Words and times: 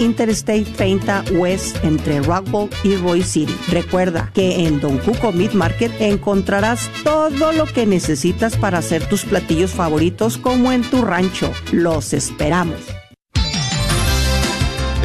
Interstate 0.00 0.64
30 0.64 1.24
West 1.32 1.76
entre 1.84 2.20
Rockwell 2.20 2.68
y 2.82 2.96
Roy 2.96 3.22
City. 3.22 3.54
Recuerda 3.68 4.30
que 4.34 4.66
en 4.66 4.80
Don 4.80 4.98
Cuco 4.98 5.30
Meat 5.30 5.52
Market 5.52 5.92
encontrarás 6.00 6.90
todo 7.04 7.52
lo 7.52 7.66
que 7.66 7.86
necesitas 7.86 8.56
para 8.56 8.78
hacer 8.78 9.08
tus 9.08 9.24
platillos 9.24 9.70
favoritos 9.70 10.38
como 10.38 10.72
en 10.72 10.82
tu 10.82 11.02
rancho. 11.02 11.52
Los 11.70 12.12
esperamos. 12.12 12.80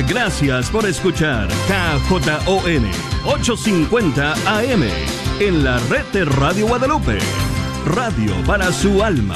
Gracias 0.08 0.70
por 0.70 0.86
escuchar 0.86 1.48
KJON 1.68 2.86
850 3.26 4.34
AM 4.34 4.84
en 5.40 5.64
la 5.64 5.80
red 5.90 6.06
de 6.14 6.26
Radio 6.26 6.68
Guadalupe. 6.68 7.18
Radio 7.86 8.34
para 8.46 8.72
su 8.72 9.04
alma. 9.04 9.36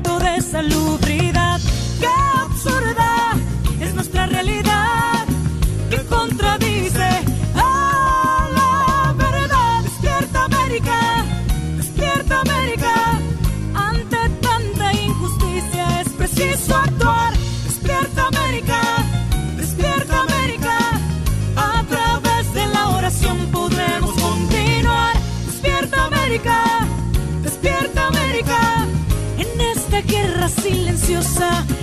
acto 0.51 0.57
de 0.57 0.69
salubridad. 0.69 1.59
¡Qué 1.99 2.07
absurda 2.41 3.33
es 3.79 3.93
nuestra 3.93 4.25
realidad! 4.25 4.80
danza. 31.41 31.80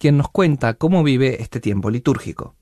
Quien 0.00 0.16
nos 0.16 0.30
cuenta 0.30 0.74
cómo 0.74 1.04
vive 1.04 1.42
este 1.42 1.60
tiempo 1.60 1.90
litúrgico. 1.90 2.56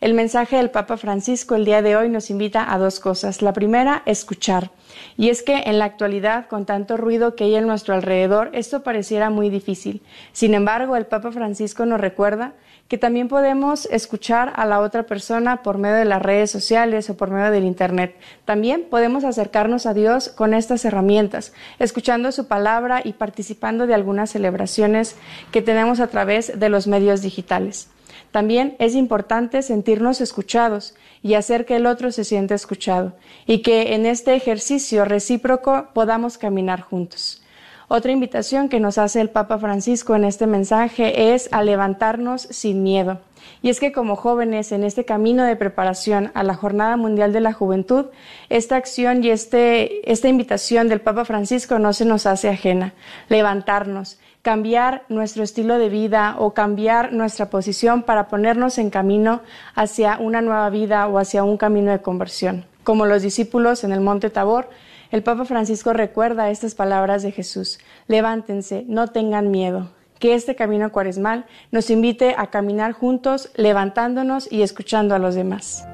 El 0.00 0.14
mensaje 0.14 0.56
del 0.56 0.70
Papa 0.70 0.96
Francisco 0.96 1.56
el 1.56 1.64
día 1.64 1.82
de 1.82 1.96
hoy 1.96 2.08
nos 2.08 2.30
invita 2.30 2.72
a 2.72 2.78
dos 2.78 3.00
cosas. 3.00 3.42
La 3.42 3.52
primera, 3.52 4.02
escuchar. 4.06 4.70
Y 5.18 5.28
es 5.30 5.42
que 5.42 5.64
en 5.66 5.78
la 5.78 5.84
actualidad, 5.84 6.46
con 6.46 6.64
tanto 6.64 6.96
ruido 6.96 7.34
que 7.34 7.44
hay 7.44 7.56
en 7.56 7.66
nuestro 7.66 7.94
alrededor, 7.94 8.50
esto 8.54 8.82
pareciera 8.82 9.30
muy 9.30 9.50
difícil. 9.50 10.02
Sin 10.32 10.54
embargo, 10.54 10.96
el 10.96 11.06
Papa 11.06 11.32
Francisco 11.32 11.84
nos 11.86 12.00
recuerda 12.00 12.54
que 12.88 12.98
también 12.98 13.28
podemos 13.28 13.86
escuchar 13.86 14.52
a 14.56 14.64
la 14.64 14.80
otra 14.80 15.04
persona 15.04 15.62
por 15.62 15.78
medio 15.78 15.96
de 15.96 16.04
las 16.04 16.22
redes 16.22 16.50
sociales 16.50 17.10
o 17.10 17.16
por 17.16 17.30
medio 17.30 17.50
del 17.50 17.64
Internet. 17.64 18.16
También 18.44 18.86
podemos 18.88 19.24
acercarnos 19.24 19.86
a 19.86 19.94
Dios 19.94 20.28
con 20.28 20.54
estas 20.54 20.84
herramientas, 20.84 21.52
escuchando 21.78 22.30
su 22.32 22.46
palabra 22.46 23.00
y 23.04 23.14
participando 23.14 23.86
de 23.86 23.94
algunas 23.94 24.30
celebraciones 24.30 25.16
que 25.50 25.62
tenemos 25.62 26.00
a 26.00 26.06
través 26.06 26.58
de 26.58 26.68
los 26.68 26.86
medios 26.86 27.22
digitales. 27.22 27.88
También 28.30 28.76
es 28.78 28.94
importante 28.94 29.62
sentirnos 29.62 30.20
escuchados 30.20 30.94
y 31.22 31.34
hacer 31.34 31.64
que 31.64 31.76
el 31.76 31.86
otro 31.86 32.12
se 32.12 32.24
sienta 32.24 32.54
escuchado 32.54 33.14
y 33.46 33.62
que 33.62 33.94
en 33.94 34.06
este 34.06 34.34
ejercicio 34.34 35.04
recíproco 35.04 35.88
podamos 35.92 36.38
caminar 36.38 36.82
juntos. 36.82 37.42
Otra 37.88 38.10
invitación 38.10 38.68
que 38.68 38.80
nos 38.80 38.98
hace 38.98 39.20
el 39.20 39.30
Papa 39.30 39.58
Francisco 39.58 40.16
en 40.16 40.24
este 40.24 40.48
mensaje 40.48 41.32
es 41.34 41.48
a 41.52 41.62
levantarnos 41.62 42.42
sin 42.42 42.82
miedo. 42.82 43.20
Y 43.62 43.70
es 43.70 43.78
que 43.78 43.92
como 43.92 44.16
jóvenes 44.16 44.72
en 44.72 44.82
este 44.82 45.04
camino 45.04 45.44
de 45.44 45.54
preparación 45.54 46.32
a 46.34 46.42
la 46.42 46.54
Jornada 46.54 46.96
Mundial 46.96 47.32
de 47.32 47.40
la 47.40 47.52
Juventud, 47.52 48.06
esta 48.48 48.74
acción 48.74 49.22
y 49.22 49.30
este, 49.30 50.10
esta 50.10 50.26
invitación 50.26 50.88
del 50.88 51.00
Papa 51.00 51.24
Francisco 51.24 51.78
no 51.78 51.92
se 51.92 52.04
nos 52.06 52.26
hace 52.26 52.48
ajena. 52.48 52.92
Levantarnos, 53.28 54.18
cambiar 54.42 55.04
nuestro 55.08 55.44
estilo 55.44 55.78
de 55.78 55.88
vida 55.88 56.34
o 56.40 56.54
cambiar 56.54 57.12
nuestra 57.12 57.50
posición 57.50 58.02
para 58.02 58.26
ponernos 58.26 58.78
en 58.78 58.90
camino 58.90 59.42
hacia 59.76 60.18
una 60.18 60.42
nueva 60.42 60.70
vida 60.70 61.06
o 61.06 61.18
hacia 61.18 61.44
un 61.44 61.56
camino 61.56 61.92
de 61.92 62.02
conversión. 62.02 62.64
Como 62.82 63.06
los 63.06 63.22
discípulos 63.22 63.84
en 63.84 63.92
el 63.92 64.00
Monte 64.00 64.30
Tabor, 64.30 64.68
el 65.10 65.22
Papa 65.22 65.44
Francisco 65.44 65.92
recuerda 65.92 66.50
estas 66.50 66.74
palabras 66.74 67.22
de 67.22 67.32
Jesús. 67.32 67.78
Levántense, 68.08 68.84
no 68.88 69.08
tengan 69.08 69.50
miedo. 69.50 69.90
Que 70.18 70.34
este 70.34 70.56
camino 70.56 70.90
cuaresmal 70.92 71.44
nos 71.70 71.90
invite 71.90 72.34
a 72.38 72.48
caminar 72.48 72.92
juntos, 72.92 73.50
levantándonos 73.54 74.50
y 74.50 74.62
escuchando 74.62 75.14
a 75.14 75.18
los 75.18 75.34
demás. 75.34 75.86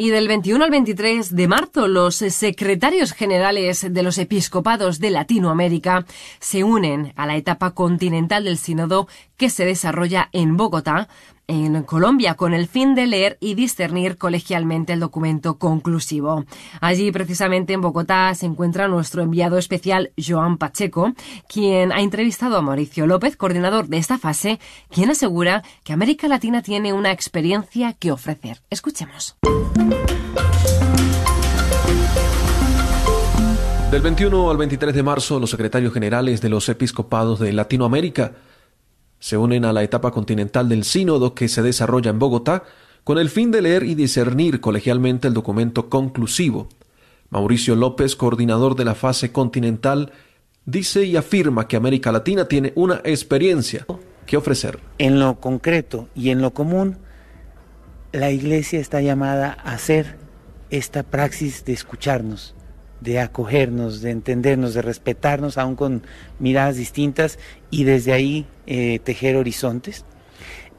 Y 0.00 0.08
del 0.08 0.28
21 0.28 0.64
al 0.64 0.70
23 0.70 1.36
de 1.36 1.46
marzo, 1.46 1.86
los 1.86 2.14
secretarios 2.16 3.12
generales 3.12 3.86
de 3.92 4.02
los 4.02 4.16
episcopados 4.16 4.98
de 4.98 5.10
Latinoamérica 5.10 6.06
se 6.38 6.64
unen 6.64 7.12
a 7.16 7.26
la 7.26 7.36
etapa 7.36 7.72
continental 7.72 8.44
del 8.44 8.56
sínodo 8.56 9.08
que 9.36 9.50
se 9.50 9.66
desarrolla 9.66 10.30
en 10.32 10.56
Bogotá 10.56 11.08
en 11.50 11.82
Colombia 11.82 12.34
con 12.34 12.54
el 12.54 12.68
fin 12.68 12.94
de 12.94 13.06
leer 13.06 13.36
y 13.40 13.54
discernir 13.54 14.16
colegialmente 14.16 14.92
el 14.92 15.00
documento 15.00 15.58
conclusivo. 15.58 16.44
Allí, 16.80 17.10
precisamente 17.10 17.72
en 17.72 17.80
Bogotá, 17.80 18.32
se 18.36 18.46
encuentra 18.46 18.86
nuestro 18.86 19.22
enviado 19.22 19.58
especial 19.58 20.12
Joan 20.16 20.58
Pacheco, 20.58 21.12
quien 21.48 21.90
ha 21.90 22.00
entrevistado 22.00 22.56
a 22.56 22.62
Mauricio 22.62 23.06
López, 23.06 23.36
coordinador 23.36 23.88
de 23.88 23.98
esta 23.98 24.16
fase, 24.16 24.60
quien 24.90 25.10
asegura 25.10 25.64
que 25.82 25.92
América 25.92 26.28
Latina 26.28 26.62
tiene 26.62 26.92
una 26.92 27.10
experiencia 27.10 27.94
que 27.94 28.12
ofrecer. 28.12 28.58
Escuchemos. 28.70 29.36
Del 33.90 34.02
21 34.02 34.50
al 34.52 34.56
23 34.56 34.94
de 34.94 35.02
marzo, 35.02 35.40
los 35.40 35.50
secretarios 35.50 35.92
generales 35.92 36.40
de 36.40 36.48
los 36.48 36.68
episcopados 36.68 37.40
de 37.40 37.52
Latinoamérica 37.52 38.34
se 39.20 39.36
unen 39.36 39.64
a 39.64 39.72
la 39.72 39.84
etapa 39.84 40.10
continental 40.10 40.68
del 40.68 40.82
sínodo 40.82 41.34
que 41.34 41.46
se 41.46 41.62
desarrolla 41.62 42.10
en 42.10 42.18
Bogotá 42.18 42.64
con 43.04 43.18
el 43.18 43.30
fin 43.30 43.50
de 43.50 43.62
leer 43.62 43.84
y 43.84 43.94
discernir 43.94 44.60
colegialmente 44.60 45.28
el 45.28 45.34
documento 45.34 45.88
conclusivo. 45.88 46.68
Mauricio 47.28 47.76
López, 47.76 48.16
coordinador 48.16 48.74
de 48.74 48.84
la 48.84 48.94
fase 48.94 49.30
continental, 49.30 50.12
dice 50.64 51.04
y 51.04 51.16
afirma 51.16 51.68
que 51.68 51.76
América 51.76 52.10
Latina 52.10 52.46
tiene 52.46 52.72
una 52.74 53.00
experiencia 53.04 53.86
que 54.26 54.36
ofrecer. 54.36 54.80
En 54.98 55.20
lo 55.20 55.38
concreto 55.40 56.08
y 56.14 56.30
en 56.30 56.40
lo 56.40 56.52
común, 56.52 56.98
la 58.12 58.30
Iglesia 58.30 58.80
está 58.80 59.00
llamada 59.00 59.56
a 59.62 59.74
hacer 59.74 60.16
esta 60.70 61.02
praxis 61.02 61.64
de 61.64 61.72
escucharnos, 61.72 62.54
de 63.00 63.20
acogernos, 63.20 64.00
de 64.02 64.10
entendernos, 64.10 64.74
de 64.74 64.82
respetarnos, 64.82 65.58
aún 65.58 65.76
con 65.76 66.02
miradas 66.38 66.76
distintas, 66.76 67.38
y 67.70 67.84
desde 67.84 68.12
ahí 68.12 68.46
eh, 68.66 68.98
tejer 69.02 69.36
horizontes. 69.36 70.04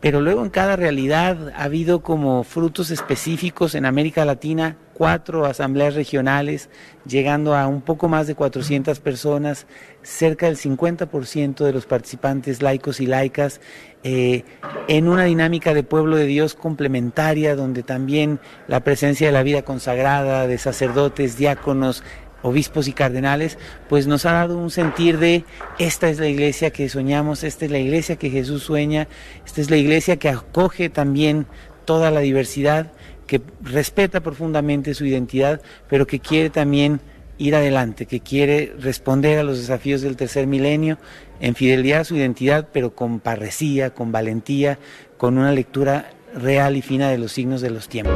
Pero 0.01 0.19
luego 0.19 0.43
en 0.43 0.49
cada 0.49 0.75
realidad 0.75 1.53
ha 1.55 1.63
habido 1.63 2.01
como 2.01 2.43
frutos 2.43 2.89
específicos 2.89 3.75
en 3.75 3.85
América 3.85 4.25
Latina, 4.25 4.75
cuatro 4.95 5.45
asambleas 5.45 5.93
regionales, 5.93 6.69
llegando 7.07 7.55
a 7.55 7.67
un 7.67 7.81
poco 7.81 8.09
más 8.09 8.27
de 8.27 8.35
400 8.35 8.99
personas, 8.99 9.67
cerca 10.01 10.47
del 10.47 10.57
50% 10.57 11.63
de 11.63 11.73
los 11.73 11.85
participantes 11.85 12.61
laicos 12.61 12.99
y 12.99 13.05
laicas, 13.05 13.61
eh, 14.03 14.43
en 14.87 15.07
una 15.07 15.25
dinámica 15.25 15.75
de 15.75 15.83
pueblo 15.83 16.17
de 16.17 16.25
Dios 16.25 16.55
complementaria, 16.55 17.55
donde 17.55 17.83
también 17.83 18.39
la 18.67 18.83
presencia 18.83 19.27
de 19.27 19.33
la 19.33 19.43
vida 19.43 19.61
consagrada, 19.61 20.47
de 20.47 20.57
sacerdotes, 20.57 21.37
diáconos, 21.37 22.03
obispos 22.41 22.87
y 22.87 22.93
cardenales, 22.93 23.57
pues 23.89 24.07
nos 24.07 24.25
ha 24.25 24.33
dado 24.33 24.57
un 24.57 24.69
sentir 24.69 25.17
de 25.17 25.43
esta 25.79 26.09
es 26.09 26.19
la 26.19 26.27
iglesia 26.27 26.71
que 26.71 26.89
soñamos, 26.89 27.43
esta 27.43 27.65
es 27.65 27.71
la 27.71 27.79
iglesia 27.79 28.15
que 28.15 28.29
Jesús 28.29 28.63
sueña, 28.63 29.07
esta 29.45 29.61
es 29.61 29.69
la 29.69 29.77
iglesia 29.77 30.17
que 30.17 30.29
acoge 30.29 30.89
también 30.89 31.45
toda 31.85 32.11
la 32.11 32.21
diversidad, 32.21 32.91
que 33.27 33.41
respeta 33.61 34.21
profundamente 34.21 34.93
su 34.93 35.05
identidad, 35.05 35.61
pero 35.89 36.07
que 36.07 36.19
quiere 36.19 36.49
también 36.49 36.99
ir 37.37 37.55
adelante, 37.55 38.05
que 38.05 38.19
quiere 38.19 38.73
responder 38.79 39.39
a 39.39 39.43
los 39.43 39.57
desafíos 39.57 40.01
del 40.01 40.15
tercer 40.15 40.45
milenio 40.47 40.97
en 41.39 41.55
fidelidad 41.55 42.01
a 42.01 42.03
su 42.03 42.15
identidad, 42.15 42.67
pero 42.71 42.93
con 42.93 43.19
parresía, 43.19 43.91
con 43.91 44.11
valentía, 44.11 44.77
con 45.17 45.37
una 45.37 45.51
lectura 45.51 46.11
real 46.35 46.77
y 46.77 46.81
fina 46.81 47.09
de 47.09 47.17
los 47.17 47.31
signos 47.31 47.61
de 47.61 47.71
los 47.71 47.89
tiempos. 47.89 48.13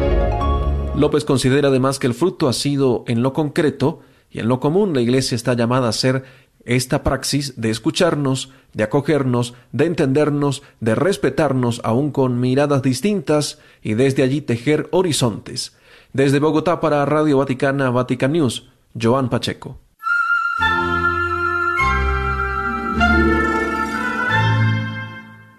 López 0.96 1.26
considera 1.26 1.68
además 1.68 2.00
que 2.00 2.08
el 2.08 2.14
fruto 2.14 2.48
ha 2.48 2.54
sido 2.54 3.04
en 3.08 3.22
lo 3.22 3.34
concreto 3.34 4.02
y 4.36 4.40
en 4.42 4.50
lo 4.50 4.60
común 4.60 4.94
la 4.94 5.00
Iglesia 5.00 5.34
está 5.34 5.54
llamada 5.54 5.86
a 5.86 5.92
hacer 5.92 6.26
esta 6.66 7.04
praxis 7.04 7.54
de 7.56 7.70
escucharnos, 7.70 8.52
de 8.74 8.84
acogernos, 8.84 9.54
de 9.72 9.86
entendernos, 9.86 10.62
de 10.82 10.94
respetarnos 10.94 11.80
aún 11.86 12.12
con 12.12 12.42
miradas 12.42 12.82
distintas 12.82 13.60
y 13.82 13.94
desde 13.94 14.24
allí 14.24 14.42
tejer 14.42 14.90
horizontes. 14.92 15.78
Desde 16.12 16.40
Bogotá 16.40 16.82
para 16.82 17.06
Radio 17.06 17.38
Vaticana, 17.38 17.92
Vatican 17.92 18.34
News, 18.34 18.68
Joan 19.02 19.30
Pacheco. 19.30 19.78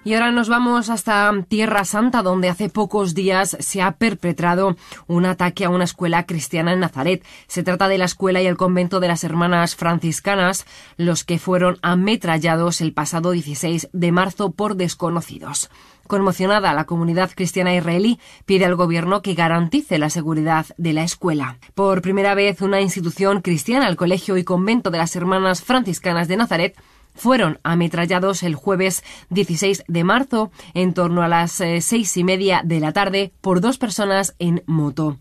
Y 0.06 0.14
ahora 0.14 0.30
nos 0.30 0.48
vamos 0.48 0.88
hasta 0.88 1.32
Tierra 1.48 1.84
Santa, 1.84 2.22
donde 2.22 2.48
hace 2.48 2.68
pocos 2.68 3.12
días 3.12 3.56
se 3.58 3.82
ha 3.82 3.96
perpetrado 3.96 4.76
un 5.08 5.26
ataque 5.26 5.64
a 5.64 5.68
una 5.68 5.82
escuela 5.82 6.26
cristiana 6.26 6.72
en 6.72 6.78
Nazaret. 6.78 7.24
Se 7.48 7.64
trata 7.64 7.88
de 7.88 7.98
la 7.98 8.04
escuela 8.04 8.40
y 8.40 8.46
el 8.46 8.56
convento 8.56 9.00
de 9.00 9.08
las 9.08 9.24
hermanas 9.24 9.74
franciscanas, 9.74 10.64
los 10.96 11.24
que 11.24 11.40
fueron 11.40 11.78
ametrallados 11.82 12.82
el 12.82 12.92
pasado 12.92 13.32
16 13.32 13.88
de 13.92 14.12
marzo 14.12 14.52
por 14.52 14.76
desconocidos. 14.76 15.70
Conmocionada, 16.06 16.72
la 16.72 16.84
comunidad 16.84 17.32
cristiana 17.34 17.74
israelí 17.74 18.20
pide 18.44 18.64
al 18.64 18.76
gobierno 18.76 19.22
que 19.22 19.34
garantice 19.34 19.98
la 19.98 20.08
seguridad 20.08 20.66
de 20.76 20.92
la 20.92 21.02
escuela. 21.02 21.58
Por 21.74 22.00
primera 22.00 22.36
vez, 22.36 22.62
una 22.62 22.80
institución 22.80 23.40
cristiana, 23.40 23.88
el 23.88 23.96
Colegio 23.96 24.36
y 24.36 24.44
Convento 24.44 24.92
de 24.92 24.98
las 24.98 25.16
Hermanas 25.16 25.62
Franciscanas 25.62 26.28
de 26.28 26.36
Nazaret, 26.36 26.76
fueron 27.16 27.58
ametrallados 27.62 28.42
el 28.42 28.54
jueves 28.54 29.02
16 29.30 29.84
de 29.88 30.04
marzo 30.04 30.50
en 30.74 30.94
torno 30.94 31.22
a 31.22 31.28
las 31.28 31.60
eh, 31.60 31.80
seis 31.80 32.16
y 32.16 32.24
media 32.24 32.62
de 32.64 32.80
la 32.80 32.92
tarde 32.92 33.32
por 33.40 33.60
dos 33.60 33.78
personas 33.78 34.34
en 34.38 34.62
moto. 34.66 35.16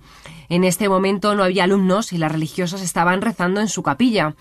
En 0.50 0.64
este 0.64 0.90
momento 0.90 1.36
no 1.36 1.44
había 1.44 1.64
alumnos 1.64 2.14
y 2.14 2.18
las 2.18 2.32
religiosas 2.32 2.82
estaban 2.82 3.22
rezando 3.22 3.62
en 3.62 3.68
su 3.68 3.84
capilla. 3.84 4.36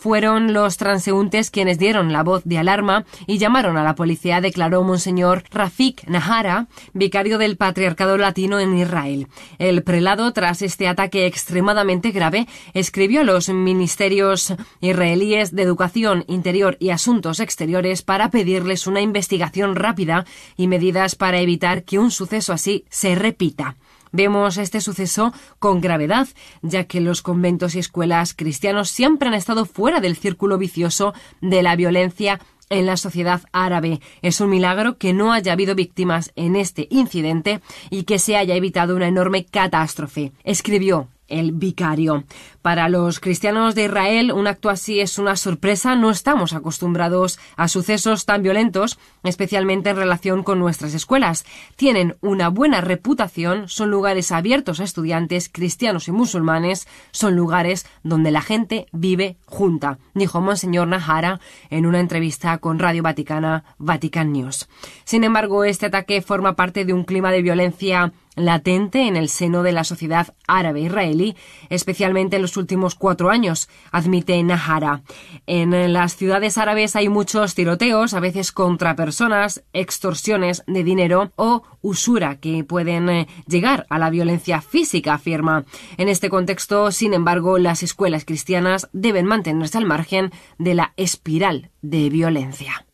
Fueron 0.00 0.54
los 0.54 0.78
transeúntes 0.78 1.50
quienes 1.50 1.78
dieron 1.78 2.10
la 2.10 2.22
voz 2.22 2.42
de 2.46 2.56
alarma 2.56 3.04
y 3.26 3.36
llamaron 3.36 3.76
a 3.76 3.84
la 3.84 3.94
policía, 3.94 4.40
declaró 4.40 4.82
Monseñor 4.82 5.44
Rafik 5.50 6.08
Nahara, 6.08 6.68
vicario 6.94 7.36
del 7.36 7.58
Patriarcado 7.58 8.16
Latino 8.16 8.58
en 8.60 8.78
Israel. 8.78 9.26
El 9.58 9.82
prelado, 9.82 10.32
tras 10.32 10.62
este 10.62 10.88
ataque 10.88 11.26
extremadamente 11.26 12.12
grave, 12.12 12.48
escribió 12.72 13.20
a 13.20 13.24
los 13.24 13.50
ministerios 13.50 14.54
israelíes 14.80 15.54
de 15.54 15.64
Educación, 15.64 16.24
Interior 16.28 16.78
y 16.80 16.88
Asuntos 16.88 17.38
Exteriores 17.38 18.00
para 18.00 18.30
pedirles 18.30 18.86
una 18.86 19.02
investigación 19.02 19.76
rápida 19.76 20.24
y 20.56 20.66
medidas 20.66 21.14
para 21.14 21.40
evitar 21.40 21.84
que 21.84 21.98
un 21.98 22.10
suceso 22.10 22.54
así 22.54 22.86
se 22.88 23.16
repita. 23.16 23.76
Vemos 24.12 24.56
este 24.58 24.80
suceso 24.80 25.32
con 25.58 25.80
gravedad, 25.80 26.28
ya 26.62 26.84
que 26.84 27.00
los 27.00 27.22
conventos 27.22 27.74
y 27.74 27.78
escuelas 27.78 28.34
cristianos 28.34 28.90
siempre 28.90 29.28
han 29.28 29.34
estado 29.34 29.66
fuera 29.66 30.00
del 30.00 30.16
círculo 30.16 30.58
vicioso 30.58 31.14
de 31.40 31.62
la 31.62 31.76
violencia 31.76 32.40
en 32.70 32.86
la 32.86 32.96
sociedad 32.96 33.42
árabe. 33.52 34.00
Es 34.22 34.40
un 34.40 34.50
milagro 34.50 34.96
que 34.96 35.12
no 35.12 35.32
haya 35.32 35.52
habido 35.52 35.74
víctimas 35.74 36.32
en 36.36 36.56
este 36.56 36.86
incidente 36.90 37.60
y 37.90 38.04
que 38.04 38.18
se 38.18 38.36
haya 38.36 38.54
evitado 38.54 38.96
una 38.96 39.08
enorme 39.08 39.44
catástrofe, 39.44 40.32
escribió 40.44 41.08
el 41.30 41.52
vicario. 41.52 42.24
Para 42.62 42.88
los 42.90 43.20
cristianos 43.20 43.74
de 43.74 43.84
Israel, 43.84 44.32
un 44.32 44.46
acto 44.46 44.68
así 44.68 45.00
es 45.00 45.18
una 45.18 45.36
sorpresa. 45.36 45.96
No 45.96 46.10
estamos 46.10 46.52
acostumbrados 46.52 47.38
a 47.56 47.68
sucesos 47.68 48.26
tan 48.26 48.42
violentos, 48.42 48.98
especialmente 49.22 49.90
en 49.90 49.96
relación 49.96 50.42
con 50.42 50.58
nuestras 50.58 50.92
escuelas. 50.92 51.46
Tienen 51.76 52.16
una 52.20 52.48
buena 52.48 52.80
reputación, 52.80 53.68
son 53.68 53.90
lugares 53.90 54.32
abiertos 54.32 54.80
a 54.80 54.84
estudiantes 54.84 55.48
cristianos 55.48 56.08
y 56.08 56.12
musulmanes, 56.12 56.86
son 57.12 57.34
lugares 57.36 57.86
donde 58.02 58.30
la 58.30 58.42
gente 58.42 58.86
vive 58.92 59.36
junta, 59.46 59.98
dijo 60.14 60.40
Monseñor 60.40 60.88
Nahara 60.88 61.40
en 61.70 61.86
una 61.86 62.00
entrevista 62.00 62.58
con 62.58 62.78
Radio 62.78 63.02
Vaticana 63.02 63.64
Vatican 63.78 64.32
News. 64.32 64.68
Sin 65.04 65.24
embargo, 65.24 65.64
este 65.64 65.86
ataque 65.86 66.20
forma 66.22 66.56
parte 66.56 66.84
de 66.84 66.92
un 66.92 67.04
clima 67.04 67.32
de 67.32 67.42
violencia 67.42 68.12
latente 68.40 69.06
en 69.06 69.16
el 69.16 69.28
seno 69.28 69.62
de 69.62 69.72
la 69.72 69.84
sociedad 69.84 70.34
árabe 70.46 70.80
israelí, 70.80 71.36
especialmente 71.68 72.36
en 72.36 72.42
los 72.42 72.56
últimos 72.56 72.94
cuatro 72.94 73.30
años, 73.30 73.68
admite 73.92 74.42
Nahara. 74.42 75.02
En 75.46 75.92
las 75.92 76.16
ciudades 76.16 76.58
árabes 76.58 76.96
hay 76.96 77.08
muchos 77.08 77.54
tiroteos, 77.54 78.14
a 78.14 78.20
veces 78.20 78.52
contra 78.52 78.96
personas, 78.96 79.62
extorsiones 79.72 80.62
de 80.66 80.84
dinero 80.84 81.32
o 81.36 81.62
usura 81.82 82.36
que 82.36 82.64
pueden 82.64 83.08
eh, 83.08 83.28
llegar 83.46 83.86
a 83.90 83.98
la 83.98 84.10
violencia 84.10 84.60
física, 84.60 85.14
afirma. 85.14 85.64
En 85.96 86.08
este 86.08 86.30
contexto, 86.30 86.90
sin 86.90 87.14
embargo, 87.14 87.58
las 87.58 87.82
escuelas 87.82 88.24
cristianas 88.24 88.88
deben 88.92 89.26
mantenerse 89.26 89.78
al 89.78 89.86
margen 89.86 90.30
de 90.58 90.74
la 90.74 90.92
espiral 90.96 91.70
de 91.82 92.10
violencia. 92.10 92.86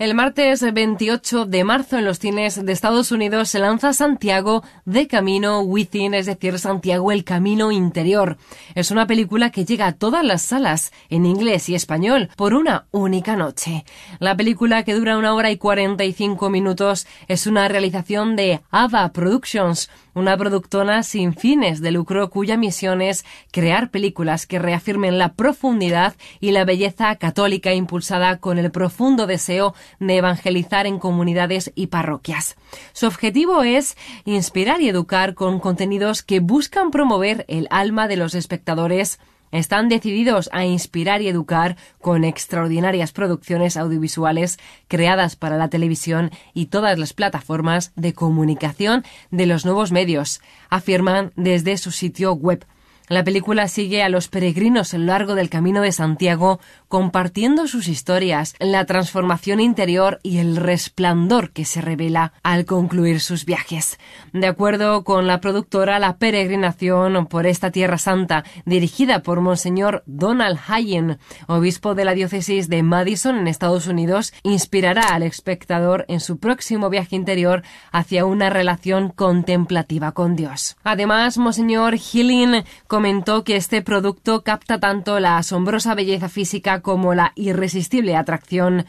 El 0.00 0.14
martes 0.14 0.62
28 0.62 1.44
de 1.44 1.62
marzo 1.62 1.98
en 1.98 2.06
los 2.06 2.18
cines 2.18 2.64
de 2.64 2.72
Estados 2.72 3.12
Unidos 3.12 3.50
se 3.50 3.58
lanza 3.58 3.92
Santiago 3.92 4.64
de 4.86 5.06
Camino 5.06 5.60
Within, 5.60 6.14
es 6.14 6.24
decir, 6.24 6.58
Santiago 6.58 7.12
el 7.12 7.22
Camino 7.22 7.70
Interior. 7.70 8.38
Es 8.74 8.90
una 8.90 9.06
película 9.06 9.50
que 9.50 9.66
llega 9.66 9.86
a 9.86 9.92
todas 9.92 10.24
las 10.24 10.40
salas, 10.40 10.90
en 11.10 11.26
inglés 11.26 11.68
y 11.68 11.74
español, 11.74 12.30
por 12.36 12.54
una 12.54 12.86
única 12.92 13.36
noche. 13.36 13.84
La 14.20 14.34
película, 14.34 14.84
que 14.84 14.94
dura 14.94 15.18
una 15.18 15.34
hora 15.34 15.50
y 15.50 15.58
45 15.58 16.48
minutos, 16.48 17.06
es 17.28 17.46
una 17.46 17.68
realización 17.68 18.36
de 18.36 18.62
Ava 18.70 19.12
Productions, 19.12 19.90
una 20.14 20.36
productora 20.36 21.02
sin 21.02 21.34
fines 21.34 21.80
de 21.80 21.90
lucro 21.90 22.30
cuya 22.30 22.56
misión 22.56 23.02
es 23.02 23.24
crear 23.50 23.90
películas 23.90 24.46
que 24.46 24.58
reafirmen 24.58 25.18
la 25.18 25.34
profundidad 25.34 26.14
y 26.40 26.52
la 26.52 26.64
belleza 26.64 27.16
católica 27.16 27.74
impulsada 27.74 28.38
con 28.38 28.58
el 28.58 28.70
profundo 28.70 29.26
deseo 29.26 29.74
de 29.98 30.16
evangelizar 30.16 30.86
en 30.86 30.98
comunidades 30.98 31.72
y 31.74 31.88
parroquias. 31.88 32.56
Su 32.92 33.06
objetivo 33.06 33.62
es 33.62 33.96
inspirar 34.24 34.80
y 34.80 34.88
educar 34.88 35.34
con 35.34 35.60
contenidos 35.60 36.22
que 36.22 36.40
buscan 36.40 36.90
promover 36.90 37.44
el 37.48 37.66
alma 37.70 38.08
de 38.08 38.16
los 38.16 38.34
espectadores 38.34 39.18
están 39.52 39.88
decididos 39.88 40.48
a 40.52 40.64
inspirar 40.64 41.22
y 41.22 41.28
educar 41.28 41.76
con 42.00 42.24
extraordinarias 42.24 43.12
producciones 43.12 43.76
audiovisuales 43.76 44.58
creadas 44.88 45.36
para 45.36 45.56
la 45.56 45.68
televisión 45.68 46.30
y 46.54 46.66
todas 46.66 46.98
las 46.98 47.12
plataformas 47.12 47.92
de 47.96 48.12
comunicación 48.12 49.04
de 49.30 49.46
los 49.46 49.64
nuevos 49.64 49.92
medios, 49.92 50.40
afirman 50.68 51.32
desde 51.36 51.76
su 51.78 51.90
sitio 51.90 52.32
web. 52.32 52.64
La 53.10 53.24
película 53.24 53.66
sigue 53.66 54.04
a 54.04 54.08
los 54.08 54.28
peregrinos 54.28 54.94
a 54.94 54.98
lo 54.98 55.06
largo 55.06 55.34
del 55.34 55.50
Camino 55.50 55.82
de 55.82 55.90
Santiago 55.90 56.60
compartiendo 56.86 57.66
sus 57.66 57.88
historias, 57.88 58.54
la 58.60 58.84
transformación 58.84 59.58
interior 59.58 60.20
y 60.22 60.38
el 60.38 60.54
resplandor 60.54 61.50
que 61.50 61.64
se 61.64 61.80
revela 61.80 62.34
al 62.44 62.66
concluir 62.66 63.18
sus 63.18 63.46
viajes. 63.46 63.98
De 64.32 64.46
acuerdo 64.46 65.02
con 65.02 65.26
la 65.26 65.40
productora, 65.40 65.98
la 65.98 66.18
peregrinación 66.18 67.26
por 67.26 67.48
esta 67.48 67.72
Tierra 67.72 67.98
Santa, 67.98 68.44
dirigida 68.64 69.24
por 69.24 69.40
Monseñor 69.40 70.04
Donald 70.06 70.60
Hayen, 70.68 71.18
obispo 71.48 71.96
de 71.96 72.04
la 72.04 72.14
diócesis 72.14 72.68
de 72.68 72.84
Madison 72.84 73.38
en 73.38 73.48
Estados 73.48 73.88
Unidos, 73.88 74.32
inspirará 74.44 75.02
al 75.14 75.24
espectador 75.24 76.04
en 76.06 76.20
su 76.20 76.38
próximo 76.38 76.90
viaje 76.90 77.16
interior 77.16 77.64
hacia 77.90 78.24
una 78.24 78.50
relación 78.50 79.08
contemplativa 79.08 80.12
con 80.12 80.36
Dios. 80.36 80.76
Además, 80.84 81.38
Monseñor 81.38 81.98
Healing 81.98 82.62
comentó 83.00 83.44
que 83.44 83.56
este 83.56 83.80
producto 83.80 84.42
capta 84.42 84.78
tanto 84.78 85.20
la 85.20 85.38
asombrosa 85.38 85.94
belleza 85.94 86.28
física 86.28 86.82
como 86.82 87.14
la 87.14 87.32
irresistible 87.34 88.14
atracción 88.14 88.84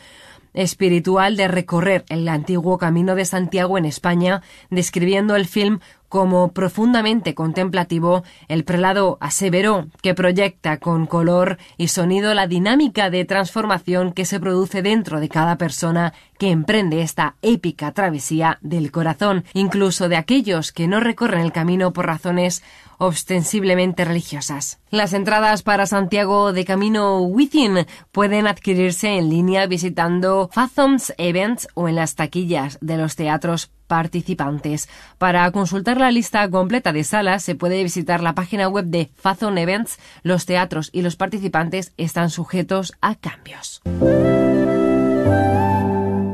espiritual 0.53 1.37
de 1.37 1.47
recorrer 1.47 2.03
el 2.09 2.27
antiguo 2.27 2.77
camino 2.77 3.15
de 3.15 3.23
Santiago 3.23 3.77
en 3.77 3.85
España, 3.85 4.41
describiendo 4.69 5.37
el 5.37 5.47
film 5.47 5.79
como 6.11 6.51
profundamente 6.51 7.33
contemplativo, 7.33 8.23
el 8.49 8.65
prelado 8.65 9.17
aseveró 9.21 9.87
que 10.01 10.13
proyecta 10.13 10.75
con 10.75 11.05
color 11.05 11.57
y 11.77 11.87
sonido 11.87 12.33
la 12.33 12.47
dinámica 12.47 13.09
de 13.09 13.23
transformación 13.23 14.11
que 14.11 14.25
se 14.25 14.41
produce 14.41 14.81
dentro 14.81 15.21
de 15.21 15.29
cada 15.29 15.55
persona 15.55 16.13
que 16.37 16.51
emprende 16.51 17.01
esta 17.01 17.35
épica 17.41 17.93
travesía 17.93 18.59
del 18.61 18.91
corazón, 18.91 19.45
incluso 19.53 20.09
de 20.09 20.17
aquellos 20.17 20.73
que 20.73 20.89
no 20.89 20.99
recorren 20.99 21.39
el 21.39 21.53
camino 21.53 21.93
por 21.93 22.07
razones 22.07 22.61
ostensiblemente 22.97 24.03
religiosas. 24.03 24.81
Las 24.89 25.13
entradas 25.13 25.63
para 25.63 25.85
Santiago 25.85 26.51
de 26.51 26.65
Camino 26.65 27.21
Within 27.21 27.87
pueden 28.11 28.47
adquirirse 28.47 29.17
en 29.17 29.29
línea 29.29 29.65
visitando 29.65 30.49
Fathoms 30.51 31.13
Events 31.17 31.69
o 31.73 31.87
en 31.87 31.95
las 31.95 32.15
taquillas 32.15 32.77
de 32.81 32.97
los 32.97 33.15
teatros 33.15 33.71
participantes. 33.91 34.87
Para 35.17 35.51
consultar 35.51 35.97
la 35.97 36.11
lista 36.11 36.49
completa 36.49 36.93
de 36.93 37.03
salas 37.03 37.43
se 37.43 37.55
puede 37.55 37.83
visitar 37.83 38.23
la 38.23 38.33
página 38.33 38.69
web 38.69 38.85
de 38.85 39.11
Fathom 39.17 39.57
Events. 39.57 39.99
Los 40.23 40.45
teatros 40.45 40.89
y 40.93 41.01
los 41.01 41.17
participantes 41.17 41.91
están 41.97 42.29
sujetos 42.29 42.93
a 43.01 43.15
cambios. 43.15 43.81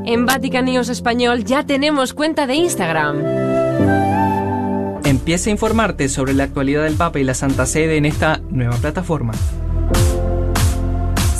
En 0.06 0.24
Vatican 0.24 0.66
News 0.66 0.88
Español 0.88 1.42
ya 1.42 1.64
tenemos 1.64 2.14
cuenta 2.14 2.46
de 2.46 2.54
Instagram. 2.54 3.24
Empieza 5.04 5.50
a 5.50 5.52
informarte 5.52 6.08
sobre 6.08 6.34
la 6.34 6.44
actualidad 6.44 6.84
del 6.84 6.94
Papa 6.94 7.18
y 7.18 7.24
la 7.24 7.34
Santa 7.34 7.66
Sede 7.66 7.96
en 7.96 8.04
esta 8.04 8.40
nueva 8.50 8.76
plataforma. 8.76 9.32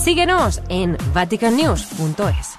Síguenos 0.02 0.62
en 0.68 0.96
vaticannews.es. 1.14 2.58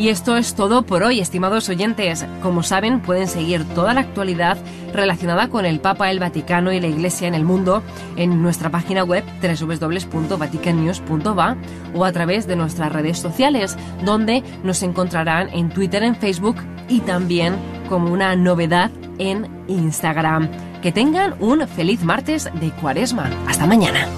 Y 0.00 0.08
esto 0.08 0.36
es 0.38 0.54
todo 0.54 0.80
por 0.80 1.02
hoy, 1.02 1.20
estimados 1.20 1.68
oyentes. 1.68 2.24
Como 2.42 2.62
saben, 2.62 3.00
pueden 3.00 3.28
seguir 3.28 3.66
toda 3.74 3.92
la 3.92 4.00
actualidad 4.00 4.56
relacionada 4.94 5.50
con 5.50 5.66
el 5.66 5.78
Papa, 5.78 6.10
el 6.10 6.18
Vaticano 6.18 6.72
y 6.72 6.80
la 6.80 6.86
Iglesia 6.86 7.28
en 7.28 7.34
el 7.34 7.44
mundo 7.44 7.82
en 8.16 8.40
nuestra 8.40 8.70
página 8.70 9.04
web 9.04 9.22
www.vaticannews.va 9.42 11.56
o 11.92 12.06
a 12.06 12.12
través 12.12 12.46
de 12.46 12.56
nuestras 12.56 12.90
redes 12.90 13.18
sociales, 13.18 13.76
donde 14.02 14.42
nos 14.64 14.82
encontrarán 14.82 15.50
en 15.50 15.68
Twitter, 15.68 16.02
en 16.02 16.16
Facebook 16.16 16.56
y 16.88 17.00
también 17.00 17.56
como 17.90 18.10
una 18.10 18.34
novedad 18.36 18.90
en 19.18 19.50
Instagram. 19.68 20.48
Que 20.80 20.92
tengan 20.92 21.34
un 21.40 21.68
feliz 21.68 22.02
martes 22.04 22.48
de 22.58 22.70
Cuaresma. 22.70 23.28
Hasta 23.46 23.66
mañana. 23.66 24.08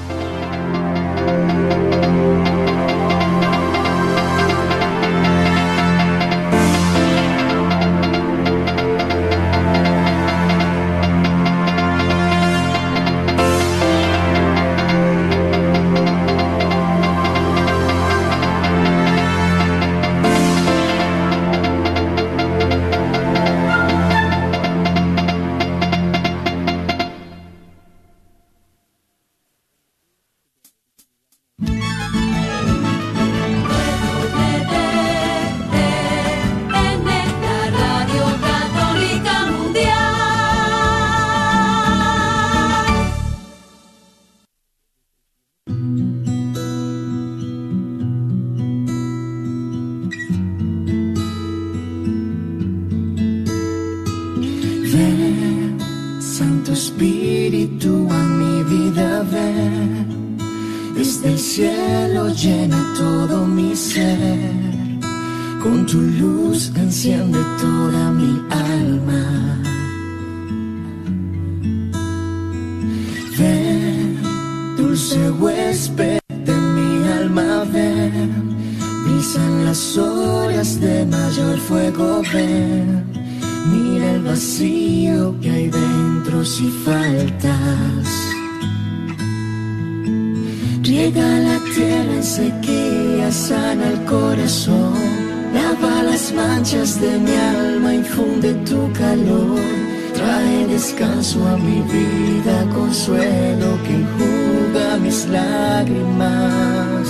mi 101.62 101.80
vida 101.82 102.66
consuelo 102.74 103.68
que 103.84 103.92
enjuga 104.02 104.96
mis 104.98 105.26
lágrimas. 105.28 107.08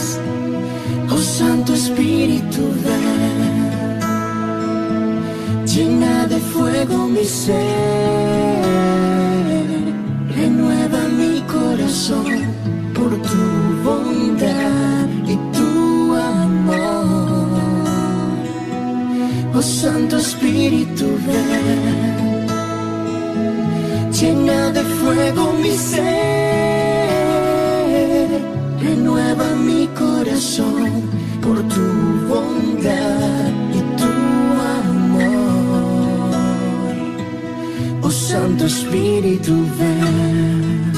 Oh 1.10 1.18
Santo 1.18 1.74
Espíritu, 1.74 2.62
ven, 2.84 3.60
llena 5.66 6.26
de 6.26 6.38
fuego 6.52 7.06
mi 7.08 7.24
ser. 7.24 8.01
renueva 28.80 29.54
mi 29.54 29.86
corazón 29.88 30.90
por 31.40 31.62
tu 31.68 31.80
bondad 32.28 33.50
y 33.72 33.80
tu 33.96 34.12
amor. 34.80 35.94
Oh 38.02 38.10
Santo 38.10 38.66
Espíritu, 38.66 39.54
ven. 39.78 40.91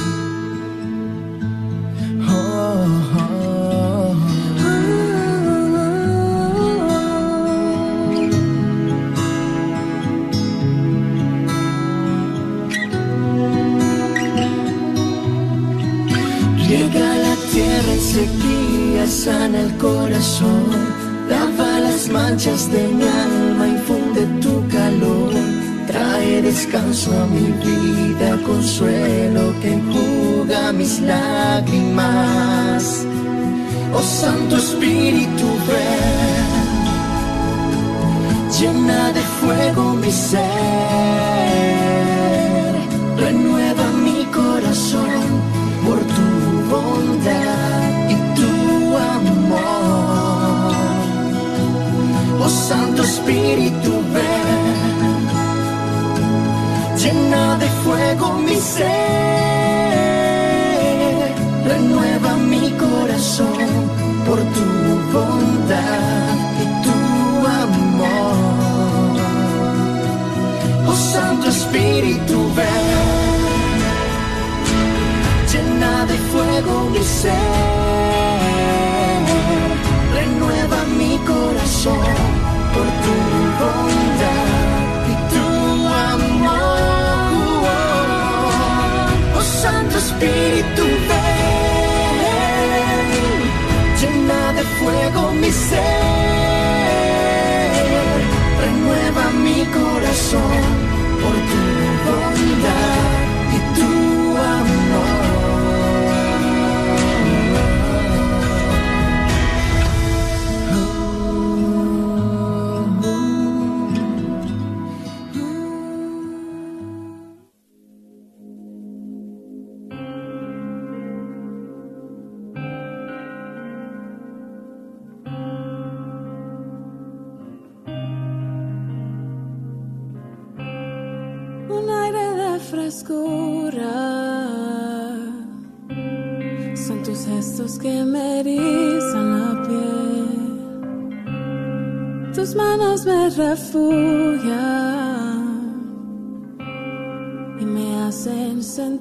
espíritu 35.05 35.47
ven. 35.67 35.84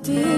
dear. 0.04 0.33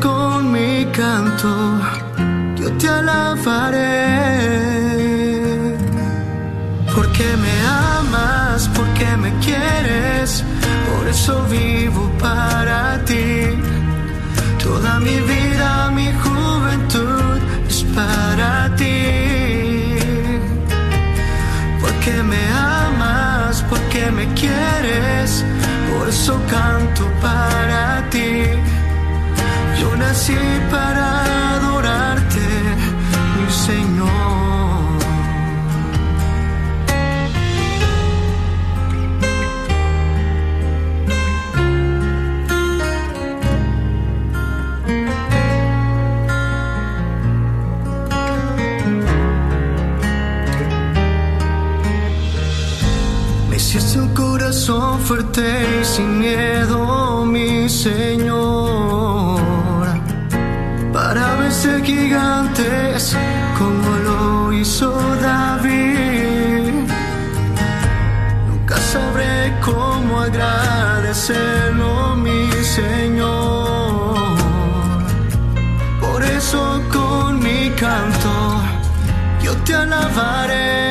con 0.00 0.52
mi 0.52 0.84
canto, 0.92 1.80
yo 2.56 2.70
te 2.78 2.88
alabaré. 2.88 4.04
Porque 6.94 7.24
me 7.36 7.54
amas, 7.66 8.70
porque 8.76 9.16
me 9.16 9.32
quieres, 9.40 10.44
por 10.88 11.08
eso 11.08 11.44
vivo 11.50 12.08
para 12.20 13.04
ti. 13.04 13.58
Toda 14.62 15.00
mi 15.00 15.18
vida, 15.32 15.90
mi 15.90 16.08
juventud 16.22 17.38
es 17.68 17.82
para 17.96 18.74
ti. 18.76 19.96
Porque 21.80 22.22
me 22.22 22.42
amas, 22.52 23.64
porque 23.68 24.10
me 24.12 24.26
quieres, 24.34 25.44
por 25.90 26.08
eso 26.08 26.40
canto 26.48 27.04
para 27.20 27.48
ti 27.48 27.53
así 30.14 30.32
para 30.70 31.23
agradecerlo, 70.26 72.16
mi 72.16 72.50
Señor. 72.62 74.36
Por 76.00 76.22
eso 76.22 76.82
con 76.92 77.40
mi 77.40 77.70
canto 77.70 78.62
yo 79.42 79.52
te 79.64 79.74
alabaré. 79.74 80.83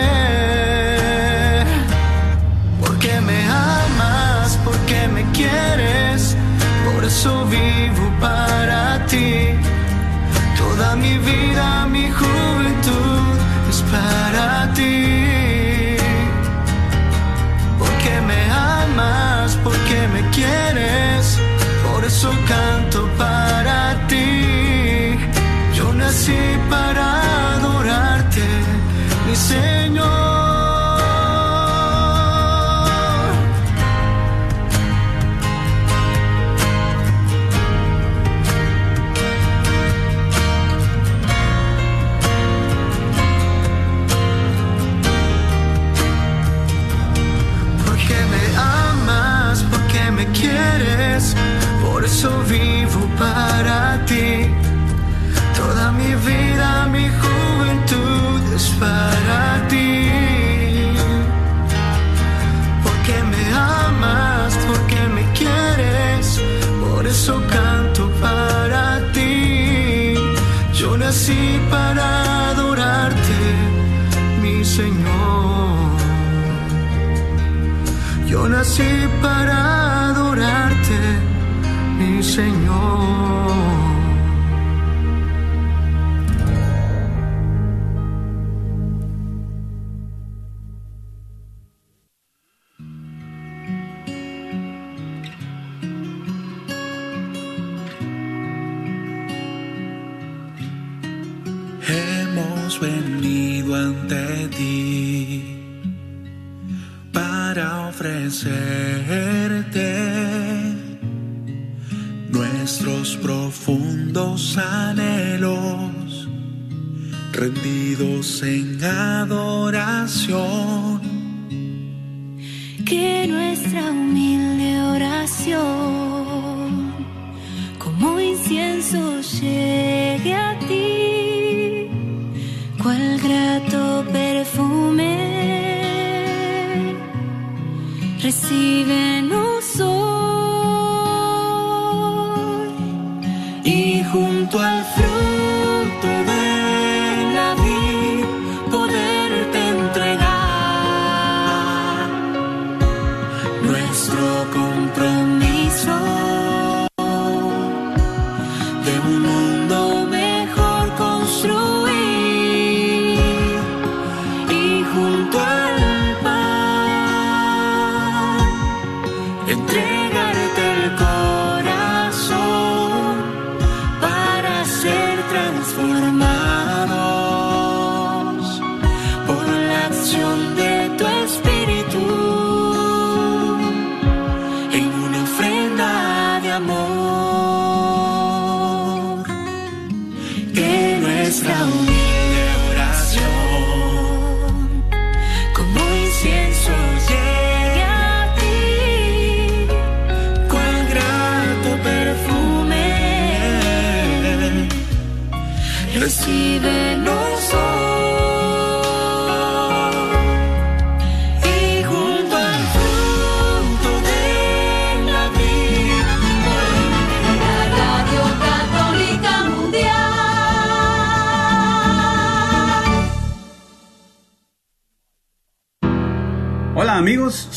chasing 29.33 29.72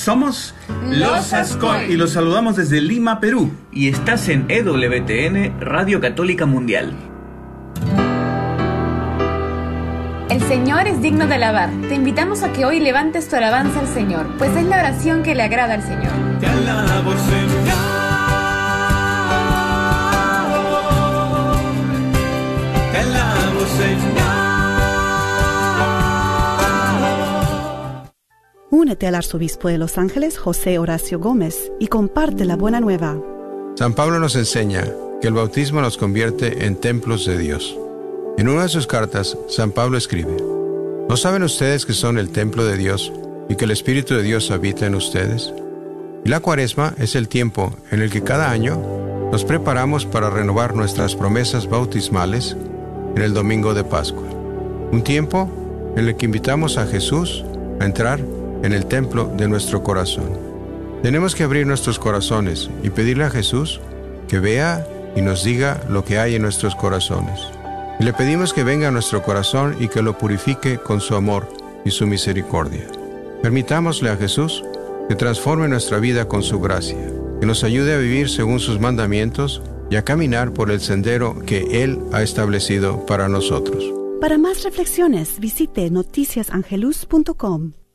somos 0.07 0.55
Los 0.89 1.33
Ascol. 1.33 1.91
y 1.91 1.97
los 1.97 2.13
saludamos 2.13 2.55
desde 2.55 2.81
Lima, 2.81 3.19
Perú. 3.19 3.51
Y 3.73 3.89
estás 3.89 4.29
en 4.29 4.47
EWTN, 4.49 5.61
Radio 5.61 6.01
Católica 6.01 6.47
Mundial. 6.47 6.95
El 10.31 10.41
Señor 10.43 10.87
es 10.87 11.03
digno 11.03 11.27
de 11.27 11.35
alabar. 11.35 11.71
Te 11.89 11.97
invitamos 11.97 12.45
a 12.45 12.53
que 12.53 12.65
hoy 12.65 12.79
levantes 12.79 13.29
tu 13.29 13.35
alabanza 13.35 13.81
al 13.81 13.89
Señor, 13.89 14.29
pues 14.39 14.57
es 14.57 14.67
la 14.67 14.79
oración 14.79 15.25
que 15.25 15.35
le 15.35 15.43
agrada 15.43 15.75
al 15.75 15.83
Señor. 15.83 16.13
Te 16.39 16.47
alabo, 16.47 17.11
Señor. 17.11 17.67
Te 22.93 22.99
alabo, 22.99 23.61
Señor. 23.77 24.26
Únete 28.77 29.07
al 29.07 29.15
arzobispo 29.15 29.69
de 29.69 29.79
Los 29.79 29.97
Ángeles, 29.97 30.37
José 30.37 30.79
Horacio 30.79 31.19
Gómez, 31.19 31.73
y 31.81 31.87
comparte 31.87 32.45
la 32.45 32.57
buena 32.57 32.79
nueva. 32.79 33.19
San 33.75 33.95
Pablo 33.95 34.21
nos 34.21 34.37
enseña 34.37 34.85
que 35.23 35.29
el 35.29 35.33
bautismo 35.33 35.81
nos 35.81 35.97
convierte 35.97 36.67
en 36.67 36.77
templos 36.77 37.25
de 37.25 37.39
Dios. 37.39 37.75
En 38.37 38.51
una 38.51 38.65
de 38.65 38.69
sus 38.69 38.87
cartas, 38.87 39.39
San 39.49 39.71
Pablo 39.71 39.97
escribe, 39.97 40.37
¿No 41.09 41.17
saben 41.17 41.43
ustedes 41.43 41.87
que 41.87 41.95
son 41.95 42.19
el 42.19 42.29
templo 42.29 42.67
de 42.67 42.77
Dios 42.77 43.11
y 43.49 43.57
que 43.57 43.65
el 43.65 43.71
Espíritu 43.71 44.13
de 44.15 44.23
Dios 44.23 44.51
habita 44.51 44.85
en 44.85 44.95
ustedes? 44.95 45.55
Y 46.27 46.29
la 46.29 46.41
cuaresma 46.41 46.93
es 46.99 47.15
el 47.15 47.29
tiempo 47.29 47.75
en 47.91 48.03
el 48.03 48.11
que 48.11 48.25
cada 48.25 48.51
año 48.51 48.79
nos 49.33 49.47
preparamos 49.47 50.05
para 50.05 50.29
renovar 50.29 50.75
nuestras 50.75 51.17
promesas 51.17 51.67
bautismales 51.67 52.55
en 53.17 53.23
el 53.23 53.33
domingo 53.33 53.73
de 53.73 53.85
Pascua. 53.85 54.29
Un 54.93 55.03
tiempo 55.03 55.49
en 55.97 56.09
el 56.09 56.17
que 56.19 56.27
invitamos 56.27 56.77
a 56.77 56.87
Jesús 56.87 57.43
a 57.81 57.87
entrar 57.87 58.21
en 58.63 58.73
el 58.73 58.87
templo 58.87 59.33
de 59.37 59.49
nuestro 59.49 59.83
corazón. 59.83 60.31
Tenemos 61.03 61.35
que 61.35 61.45
abrir 61.45 61.67
nuestros 61.67 61.99
corazones 61.99 62.71
y 62.83 62.91
pedirle 62.91 63.25
a 63.25 63.31
Jesús 63.31 63.81
que 64.29 64.39
vea 64.39 64.87
y 65.15 65.23
nos 65.23 65.45
diga 65.45 65.81
lo 65.89 66.05
que 66.05 66.19
hay 66.19 66.35
en 66.35 66.43
nuestros 66.43 66.75
corazones. 66.75 67.41
Y 67.99 68.05
le 68.05 68.13
pedimos 68.13 68.53
que 68.53 68.65
venga 68.65 68.89
a 68.89 68.91
nuestro 68.91 69.23
corazón 69.23 69.77
y 69.81 69.89
que 69.89 70.03
lo 70.03 70.19
purifique 70.19 70.79
con 70.79 71.01
su 71.01 71.15
amor 71.15 71.49
y 71.85 71.91
su 71.91 72.07
misericordia. 72.07 72.87
Permitámosle 73.43 74.11
a 74.11 74.17
Jesús 74.17 74.63
que 75.09 75.15
transforme 75.15 75.69
nuestra 75.69 75.99
vida 75.99 76.29
con 76.29 76.43
su 76.43 76.61
gracia, 76.61 76.99
que 77.41 77.47
nos 77.47 77.65
ayude 77.65 77.95
a 77.95 77.99
vivir 77.99 78.29
según 78.29 78.61
sus 78.61 78.81
mandamientos 78.81 79.63
y 79.91 79.97
a 79.97 80.05
caminar 80.05 80.53
por 80.53 80.71
el 80.71 80.81
sendero 80.81 81.39
que 81.47 81.83
Él 81.83 82.01
ha 82.13 82.23
establecido 82.23 83.07
para 83.07 83.29
nosotros. 83.29 83.85
Para 84.21 84.39
más 84.39 84.65
reflexiones, 84.65 85.39
visite 85.39 85.91
noticiasangelus.com. 85.91 87.86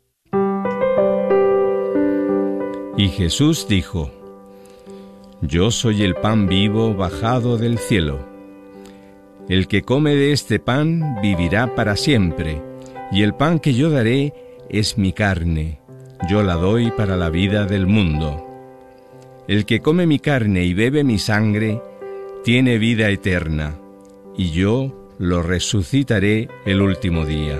Y 3.01 3.09
Jesús 3.09 3.65
dijo, 3.67 4.11
Yo 5.41 5.71
soy 5.71 6.03
el 6.03 6.13
pan 6.13 6.47
vivo 6.47 6.93
bajado 6.93 7.57
del 7.57 7.79
cielo. 7.79 8.19
El 9.49 9.67
que 9.67 9.81
come 9.81 10.13
de 10.13 10.33
este 10.33 10.59
pan 10.59 11.15
vivirá 11.19 11.73
para 11.73 11.95
siempre, 11.95 12.61
y 13.11 13.23
el 13.23 13.33
pan 13.33 13.57
que 13.57 13.73
yo 13.73 13.89
daré 13.89 14.35
es 14.69 14.99
mi 14.99 15.13
carne, 15.13 15.79
yo 16.29 16.43
la 16.43 16.53
doy 16.53 16.91
para 16.91 17.17
la 17.17 17.31
vida 17.31 17.65
del 17.65 17.87
mundo. 17.87 18.45
El 19.47 19.65
que 19.65 19.79
come 19.79 20.05
mi 20.05 20.19
carne 20.19 20.63
y 20.63 20.75
bebe 20.75 21.03
mi 21.03 21.17
sangre, 21.17 21.81
tiene 22.43 22.77
vida 22.77 23.09
eterna, 23.09 23.79
y 24.37 24.51
yo 24.51 25.09
lo 25.17 25.41
resucitaré 25.41 26.49
el 26.67 26.83
último 26.83 27.25
día. 27.25 27.59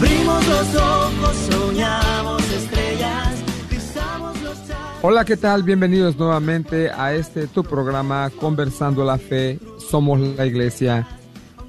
Abrimos 0.01 0.47
los 0.47 0.75
ojos, 0.77 1.35
soñamos 1.51 2.51
estrellas, 2.51 3.35
pisamos 3.69 4.41
los 4.41 4.57
Hola, 5.03 5.25
¿qué 5.25 5.37
tal? 5.37 5.61
Bienvenidos 5.61 6.17
nuevamente 6.17 6.89
a 6.89 7.13
este 7.13 7.45
tu 7.45 7.63
programa 7.63 8.31
Conversando 8.31 9.05
la 9.05 9.19
Fe, 9.19 9.59
Somos 9.77 10.19
la 10.19 10.47
Iglesia. 10.47 11.07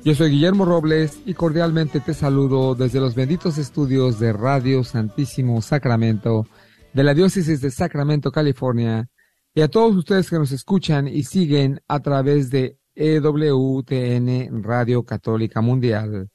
Yo 0.02 0.14
soy 0.14 0.30
Guillermo 0.30 0.64
Robles 0.64 1.20
y 1.26 1.34
cordialmente 1.34 2.00
te 2.00 2.14
saludo 2.14 2.74
desde 2.74 3.00
los 3.00 3.14
benditos 3.14 3.58
estudios 3.58 4.18
de 4.18 4.32
Radio 4.32 4.82
Santísimo 4.82 5.60
Sacramento 5.60 6.46
de 6.94 7.04
la 7.04 7.12
Diócesis 7.12 7.60
de 7.60 7.70
Sacramento, 7.70 8.32
California, 8.32 9.10
y 9.54 9.60
a 9.60 9.68
todos 9.68 9.94
ustedes 9.94 10.30
que 10.30 10.38
nos 10.38 10.52
escuchan 10.52 11.06
y 11.06 11.24
siguen 11.24 11.82
a 11.86 12.00
través 12.00 12.48
de 12.48 12.78
EWTN 12.94 14.62
Radio 14.62 15.02
Católica 15.02 15.60
Mundial. 15.60 16.31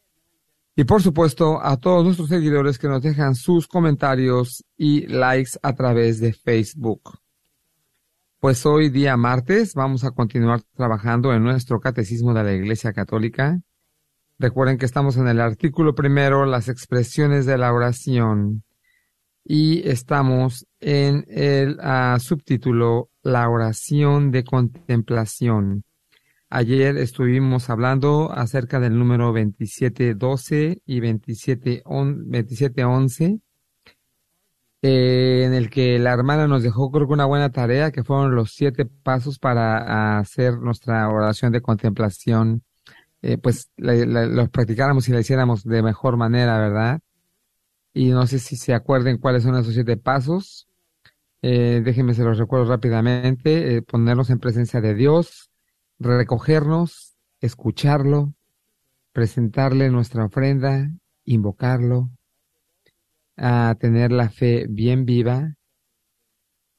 Y 0.80 0.84
por 0.84 1.02
supuesto 1.02 1.60
a 1.60 1.78
todos 1.78 2.06
nuestros 2.06 2.30
seguidores 2.30 2.78
que 2.78 2.88
nos 2.88 3.02
dejan 3.02 3.34
sus 3.34 3.68
comentarios 3.68 4.64
y 4.78 5.08
likes 5.08 5.54
a 5.64 5.74
través 5.74 6.20
de 6.20 6.34
Facebook. 6.34 7.18
Pues 8.40 8.64
hoy 8.64 8.92
día 8.92 9.18
martes 9.18 9.74
vamos 9.74 10.04
a 10.04 10.12
continuar 10.12 10.62
trabajando 10.76 11.34
en 11.34 11.42
nuestro 11.44 11.80
catecismo 11.80 12.32
de 12.36 12.44
la 12.44 12.54
Iglesia 12.54 12.94
Católica. 12.94 13.60
Recuerden 14.38 14.78
que 14.78 14.86
estamos 14.86 15.18
en 15.18 15.28
el 15.28 15.42
artículo 15.42 15.96
primero, 15.96 16.46
las 16.46 16.70
expresiones 16.70 17.48
de 17.48 17.58
la 17.58 17.74
oración, 17.74 18.64
y 19.44 19.82
estamos 19.90 20.68
en 20.80 21.26
el 21.28 21.80
uh, 21.80 22.20
subtítulo 22.20 23.10
La 23.24 23.50
oración 23.50 24.30
de 24.30 24.44
contemplación. 24.44 25.87
Ayer 26.50 26.96
estuvimos 26.98 27.70
hablando 27.70 28.32
acerca 28.32 28.80
del 28.80 28.98
número 28.98 29.34
2712 29.34 30.82
y 30.86 31.02
2711, 31.02 33.42
eh, 34.82 35.44
en 35.46 35.54
el 35.54 35.70
que 35.70 36.00
la 36.00 36.14
hermana 36.14 36.48
nos 36.48 36.64
dejó 36.64 36.90
creo 36.90 37.06
que 37.06 37.14
una 37.14 37.26
buena 37.26 37.52
tarea, 37.52 37.92
que 37.92 38.06
fueron 38.06 38.34
los 38.34 38.54
siete 38.54 38.86
pasos 38.86 39.40
para 39.40 40.20
hacer 40.20 40.58
nuestra 40.60 41.10
oración 41.10 41.52
de 41.52 41.62
contemplación, 41.62 42.64
eh, 43.22 43.38
pues 43.38 43.70
los 43.76 44.50
practicáramos 44.50 45.10
y 45.10 45.12
la 45.12 45.20
hiciéramos 45.20 45.66
de 45.66 45.84
mejor 45.84 46.16
manera, 46.16 46.58
¿verdad? 46.60 47.02
Y 47.94 48.10
no 48.10 48.28
sé 48.28 48.40
si 48.40 48.56
se 48.56 48.74
acuerden 48.74 49.18
cuáles 49.18 49.44
son 49.44 49.56
esos 49.56 49.74
siete 49.74 49.98
pasos. 49.98 50.68
Eh, 51.42 51.82
déjenme 51.84 52.14
se 52.14 52.24
los 52.24 52.38
recuerdo 52.38 52.66
rápidamente. 52.66 53.82
ponernos 53.84 54.30
en 54.30 54.40
presencia 54.40 54.82
de 54.82 54.94
Dios, 54.96 55.52
recogernos, 56.00 57.18
escucharlo, 57.42 58.34
presentarle 59.12 59.90
nuestra 59.90 60.26
ofrenda, 60.26 60.92
invocarlo, 61.26 62.10
a 63.36 63.76
tener 63.80 64.12
la 64.12 64.30
fe 64.30 64.66
bien 64.70 65.06
viva 65.06 65.56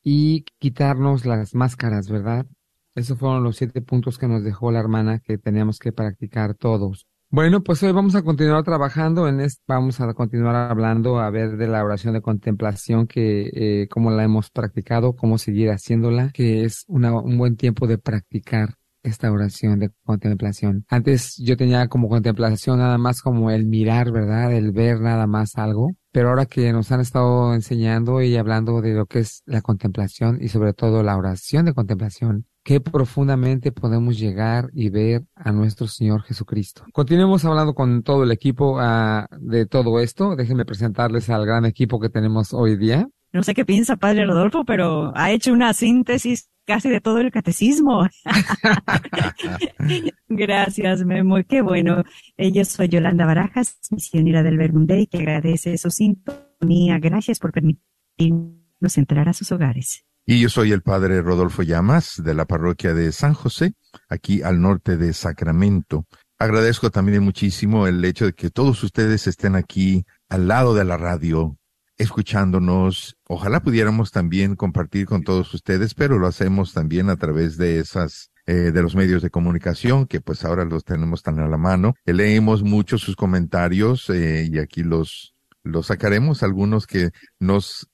y 0.02 0.44
quitarnos 0.59 1.26
las 1.26 1.54
máscaras, 1.54 2.09
¿verdad? 2.09 2.46
Esos 2.94 3.18
fueron 3.18 3.44
los 3.44 3.57
siete 3.57 3.81
puntos 3.81 4.18
que 4.18 4.26
nos 4.26 4.42
dejó 4.42 4.72
la 4.72 4.81
hermana 4.81 5.20
que 5.20 5.38
teníamos 5.38 5.78
que 5.78 5.92
practicar 5.92 6.54
todos. 6.54 7.07
Bueno, 7.31 7.62
pues 7.62 7.83
hoy 7.83 7.92
vamos 7.92 8.14
a 8.14 8.22
continuar 8.22 8.64
trabajando 8.64 9.28
en 9.28 9.40
esto, 9.40 9.62
vamos 9.68 10.00
a 10.00 10.14
continuar 10.14 10.57
hablando 10.57 11.18
a 11.18 11.28
ver 11.28 11.59
de 11.59 11.68
la 11.68 11.85
oración 11.85 12.14
de 12.14 12.22
contemplación 12.22 13.07
que 13.07 13.50
eh, 13.52 13.88
cómo 13.88 14.11
la 14.11 14.24
hemos 14.24 14.50
practicado, 14.50 15.14
cómo 15.14 15.37
seguir 15.37 15.68
haciéndola, 15.68 16.31
que 16.33 16.64
es 16.64 16.85
una, 16.88 17.12
un 17.20 17.37
buen 17.37 17.57
tiempo 17.57 17.87
de 17.87 17.98
practicar 17.98 18.77
esta 19.02 19.30
oración 19.30 19.78
de 19.78 19.90
contemplación. 20.04 20.84
Antes 20.88 21.37
yo 21.38 21.56
tenía 21.56 21.88
como 21.88 22.08
contemplación 22.08 22.78
nada 22.78 22.98
más 22.98 23.22
como 23.22 23.50
el 23.50 23.66
mirar, 23.66 24.11
¿verdad? 24.12 24.52
El 24.52 24.72
ver 24.72 25.00
nada 25.00 25.26
más 25.26 25.56
algo. 25.56 25.92
Pero 26.12 26.30
ahora 26.30 26.46
que 26.46 26.72
nos 26.72 26.90
han 26.90 27.00
estado 27.00 27.54
enseñando 27.54 28.22
y 28.22 28.37
hablando 28.37 28.80
de 28.80 28.94
lo 28.94 29.06
que 29.06 29.20
es 29.20 29.42
la 29.46 29.61
contemplación 29.61 30.38
y 30.40 30.48
sobre 30.48 30.72
todo 30.72 31.02
la 31.02 31.16
oración 31.16 31.66
de 31.66 31.74
contemplación, 31.74 32.46
qué 32.64 32.80
profundamente 32.80 33.72
podemos 33.72 34.18
llegar 34.18 34.68
y 34.72 34.90
ver 34.90 35.24
a 35.34 35.52
nuestro 35.52 35.87
Señor 35.87 36.22
Jesucristo. 36.22 36.84
Continuemos 36.92 37.44
hablando 37.44 37.74
con 37.74 38.02
todo 38.02 38.24
el 38.24 38.30
equipo 38.30 38.78
uh, 38.78 39.26
de 39.38 39.66
todo 39.66 40.00
esto. 40.00 40.34
Déjenme 40.37 40.64
presentarles 40.64 41.30
al 41.30 41.46
gran 41.46 41.64
equipo 41.64 42.00
que 42.00 42.08
tenemos 42.08 42.52
hoy 42.52 42.76
día. 42.76 43.08
No 43.32 43.42
sé 43.42 43.54
qué 43.54 43.64
piensa 43.64 43.96
Padre 43.96 44.26
Rodolfo, 44.26 44.64
pero 44.64 45.12
ha 45.14 45.30
hecho 45.30 45.52
una 45.52 45.72
síntesis 45.72 46.48
casi 46.68 46.90
de 46.90 47.00
todo 47.00 47.18
el 47.18 47.33
catecismo. 47.33 48.07
Gracias, 50.28 51.02
Memo. 51.02 51.37
Qué 51.48 51.62
bueno. 51.62 52.04
Yo 52.37 52.64
soy 52.66 52.88
Yolanda 52.88 53.24
Barajas, 53.24 53.78
misionera 53.90 54.42
del 54.42 54.59
Verbunday, 54.59 55.07
que 55.07 55.18
agradece 55.18 55.78
su 55.78 55.90
sintonía. 55.90 56.98
Gracias 56.98 57.38
por 57.38 57.52
permitirnos 57.52 58.98
entrar 58.98 59.31
a 59.31 59.33
sus 59.33 59.50
hogares. 59.50 60.04
Y 60.26 60.40
yo 60.40 60.50
soy 60.50 60.72
el 60.72 60.83
Padre 60.83 61.22
Rodolfo 61.22 61.62
Llamas, 61.62 62.22
de 62.22 62.35
la 62.35 62.44
parroquia 62.44 62.92
de 62.92 63.12
San 63.12 63.33
José, 63.33 63.72
aquí 64.11 64.42
al 64.42 64.61
norte 64.61 64.98
de 64.98 65.14
Sacramento. 65.14 66.04
Agradezco 66.38 66.90
también 66.90 67.22
muchísimo 67.22 67.87
el 67.87 68.04
hecho 68.04 68.26
de 68.26 68.35
que 68.35 68.50
todos 68.50 68.85
ustedes 68.85 69.26
estén 69.26 69.57
aquí 69.57 70.04
al 70.28 70.46
lado 70.46 70.74
de 70.74 70.85
la 70.85 70.98
radio, 70.98 71.58
escuchándonos. 71.98 73.16
Ojalá 73.26 73.61
pudiéramos 73.61 74.12
también 74.12 74.56
compartir 74.56 75.06
con 75.06 75.22
todos 75.22 75.52
ustedes, 75.52 75.94
pero 75.94 76.18
lo 76.18 76.26
hacemos 76.26 76.72
también 76.72 77.11
a 77.11 77.16
través 77.16 77.56
de 77.58 77.80
esas 77.80 78.30
eh, 78.46 78.72
de 78.72 78.82
los 78.82 78.96
medios 78.96 79.20
de 79.20 79.28
comunicación 79.28 80.06
que 80.06 80.22
pues 80.22 80.44
ahora 80.44 80.64
los 80.64 80.84
tenemos 80.84 81.22
tan 81.22 81.38
a 81.40 81.48
la 81.48 81.58
mano. 81.58 81.94
Eh, 82.06 82.14
leemos 82.14 82.62
mucho 82.62 82.96
sus 82.96 83.14
comentarios 83.14 84.08
eh, 84.08 84.48
y 84.50 84.58
aquí 84.58 84.82
los 84.82 85.34
los 85.64 85.88
sacaremos 85.88 86.42
algunos 86.42 86.87
que 86.87 87.11
nos 87.38 87.90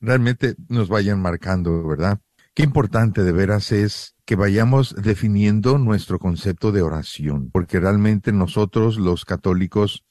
realmente 0.00 0.54
nos 0.68 0.88
vayan 0.88 1.20
marcando, 1.20 1.84
¿verdad? 1.84 2.20
Qué 2.54 2.62
importante 2.62 3.24
de 3.24 3.32
veras 3.32 3.72
es 3.72 4.14
que 4.24 4.36
vayamos 4.36 4.94
definiendo 4.94 5.76
nuestro 5.78 6.18
concepto 6.18 6.70
de 6.70 6.82
oración, 6.82 7.50
porque 7.50 7.80
realmente 7.80 8.30
nosotros 8.32 8.98
los 8.98 9.24
católicos 9.24 10.04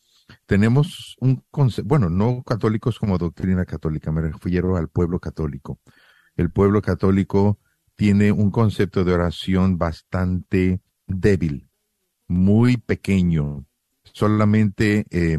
tenemos 0.46 1.16
un 1.20 1.44
concepto, 1.52 1.88
bueno, 1.88 2.10
no 2.10 2.44
católicos 2.44 3.00
como 3.00 3.18
doctrina 3.18 3.66
católica, 3.66 4.12
me 4.12 4.22
refiero 4.22 4.78
al 4.78 4.90
pueblo 4.90 5.20
católico. 5.20 5.80
El 6.36 6.52
pueblo 6.52 6.82
católico 6.82 7.60
tiene 7.96 8.32
un 8.32 8.52
concepto 8.52 9.04
de 9.04 9.14
oración 9.14 9.78
bastante 9.78 10.82
débil, 11.08 11.70
muy 12.28 12.78
pequeño. 12.78 13.66
Solamente 14.04 15.06
eh, 15.10 15.38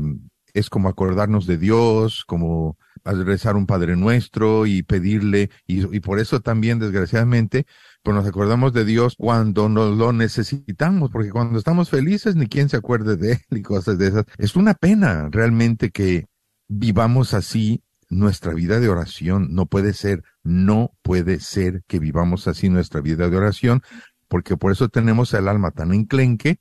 es 0.55 0.71
como 0.71 0.89
acordarnos 0.89 1.47
de 1.47 1.59
Dios, 1.59 2.25
como 2.25 2.79
rezar 3.13 3.57
un 3.57 3.67
Padre 3.67 3.97
Nuestro 3.97 4.67
y 4.67 4.83
pedirle, 4.83 5.51
y, 5.67 5.95
y 5.97 6.01
por 6.01 6.19
eso 6.19 6.41
también, 6.41 6.79
desgraciadamente, 6.79 7.67
pues 8.03 8.15
nos 8.15 8.27
acordamos 8.27 8.73
de 8.73 8.85
Dios 8.85 9.17
cuando 9.19 9.69
nos 9.69 9.97
lo 9.97 10.13
necesitamos, 10.13 11.11
porque 11.11 11.31
cuando 11.31 11.59
estamos 11.59 11.91
felices 11.91 12.37
ni 12.37 12.47
quien 12.47 12.69
se 12.69 12.77
acuerde 12.77 13.17
de 13.17 13.33
Él 13.33 13.59
y 13.59 13.63
cosas 13.63 13.99
de 13.99 14.09
esas. 14.09 14.25
Es 14.39 14.55
una 14.55 14.75
pena 14.75 15.29
realmente 15.31 15.91
que 15.91 16.27
vivamos 16.69 17.35
así 17.35 17.83
nuestra 18.09 18.55
vida 18.55 18.81
de 18.81 18.89
oración. 18.89 19.49
No 19.51 19.67
puede 19.67 19.93
ser, 19.93 20.23
no 20.43 20.93
puede 21.03 21.41
ser 21.41 21.83
que 21.87 21.99
vivamos 21.99 22.47
así 22.49 22.69
nuestra 22.69 23.01
vida 23.01 23.29
de 23.29 23.37
oración, 23.37 23.83
porque 24.29 24.57
por 24.57 24.73
eso 24.73 24.89
tenemos 24.89 25.35
el 25.35 25.49
alma 25.49 25.71
tan 25.71 25.93
enclenque 25.93 26.61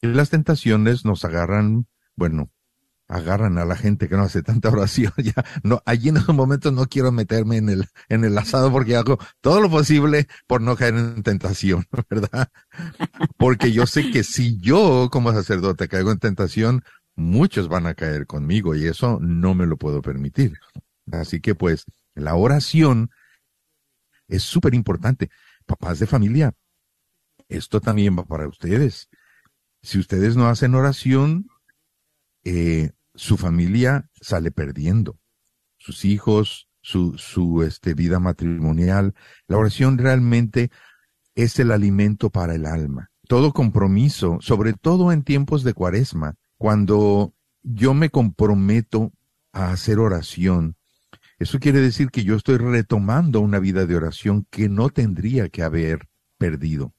y 0.00 0.08
las 0.08 0.30
tentaciones 0.30 1.04
nos 1.04 1.24
agarran, 1.24 1.86
bueno, 2.14 2.50
agarran 3.14 3.58
a 3.58 3.64
la 3.64 3.76
gente 3.76 4.08
que 4.08 4.16
no 4.16 4.24
hace 4.24 4.42
tanta 4.42 4.70
oración, 4.70 5.12
ya 5.18 5.44
no, 5.62 5.82
allí 5.86 6.08
en 6.08 6.16
esos 6.16 6.34
momentos 6.34 6.72
no 6.72 6.86
quiero 6.86 7.12
meterme 7.12 7.58
en 7.58 7.68
el, 7.68 7.86
en 8.08 8.24
el 8.24 8.36
asado 8.36 8.72
porque 8.72 8.96
hago 8.96 9.18
todo 9.40 9.60
lo 9.60 9.70
posible 9.70 10.26
por 10.48 10.60
no 10.60 10.76
caer 10.76 10.96
en 10.96 11.22
tentación, 11.22 11.86
¿verdad? 12.10 12.48
Porque 13.36 13.70
yo 13.70 13.86
sé 13.86 14.10
que 14.10 14.24
si 14.24 14.58
yo 14.58 15.08
como 15.12 15.32
sacerdote 15.32 15.86
caigo 15.86 16.10
en 16.10 16.18
tentación, 16.18 16.82
muchos 17.14 17.68
van 17.68 17.86
a 17.86 17.94
caer 17.94 18.26
conmigo 18.26 18.74
y 18.74 18.86
eso 18.86 19.20
no 19.20 19.54
me 19.54 19.66
lo 19.66 19.76
puedo 19.76 20.02
permitir. 20.02 20.58
Así 21.12 21.40
que 21.40 21.54
pues 21.54 21.84
la 22.14 22.34
oración 22.34 23.10
es 24.26 24.42
súper 24.42 24.74
importante. 24.74 25.30
Papás 25.66 26.00
de 26.00 26.06
familia, 26.06 26.52
esto 27.48 27.80
también 27.80 28.18
va 28.18 28.24
para 28.24 28.48
ustedes. 28.48 29.08
Si 29.82 30.00
ustedes 30.00 30.34
no 30.34 30.48
hacen 30.48 30.74
oración, 30.74 31.46
eh, 32.42 32.90
su 33.14 33.36
familia 33.36 34.10
sale 34.20 34.50
perdiendo. 34.50 35.18
Sus 35.78 36.04
hijos, 36.04 36.68
su, 36.80 37.16
su 37.18 37.62
este, 37.62 37.94
vida 37.94 38.20
matrimonial. 38.20 39.14
La 39.46 39.56
oración 39.56 39.98
realmente 39.98 40.70
es 41.34 41.58
el 41.58 41.70
alimento 41.70 42.30
para 42.30 42.54
el 42.54 42.66
alma. 42.66 43.10
Todo 43.26 43.52
compromiso, 43.52 44.38
sobre 44.40 44.72
todo 44.74 45.12
en 45.12 45.22
tiempos 45.22 45.64
de 45.64 45.74
cuaresma, 45.74 46.34
cuando 46.58 47.34
yo 47.62 47.94
me 47.94 48.10
comprometo 48.10 49.12
a 49.52 49.70
hacer 49.70 49.98
oración, 49.98 50.76
eso 51.38 51.58
quiere 51.58 51.80
decir 51.80 52.10
que 52.10 52.24
yo 52.24 52.36
estoy 52.36 52.58
retomando 52.58 53.40
una 53.40 53.58
vida 53.58 53.86
de 53.86 53.96
oración 53.96 54.46
que 54.50 54.68
no 54.68 54.88
tendría 54.88 55.48
que 55.48 55.62
haber 55.62 56.08
perdido. 56.38 56.94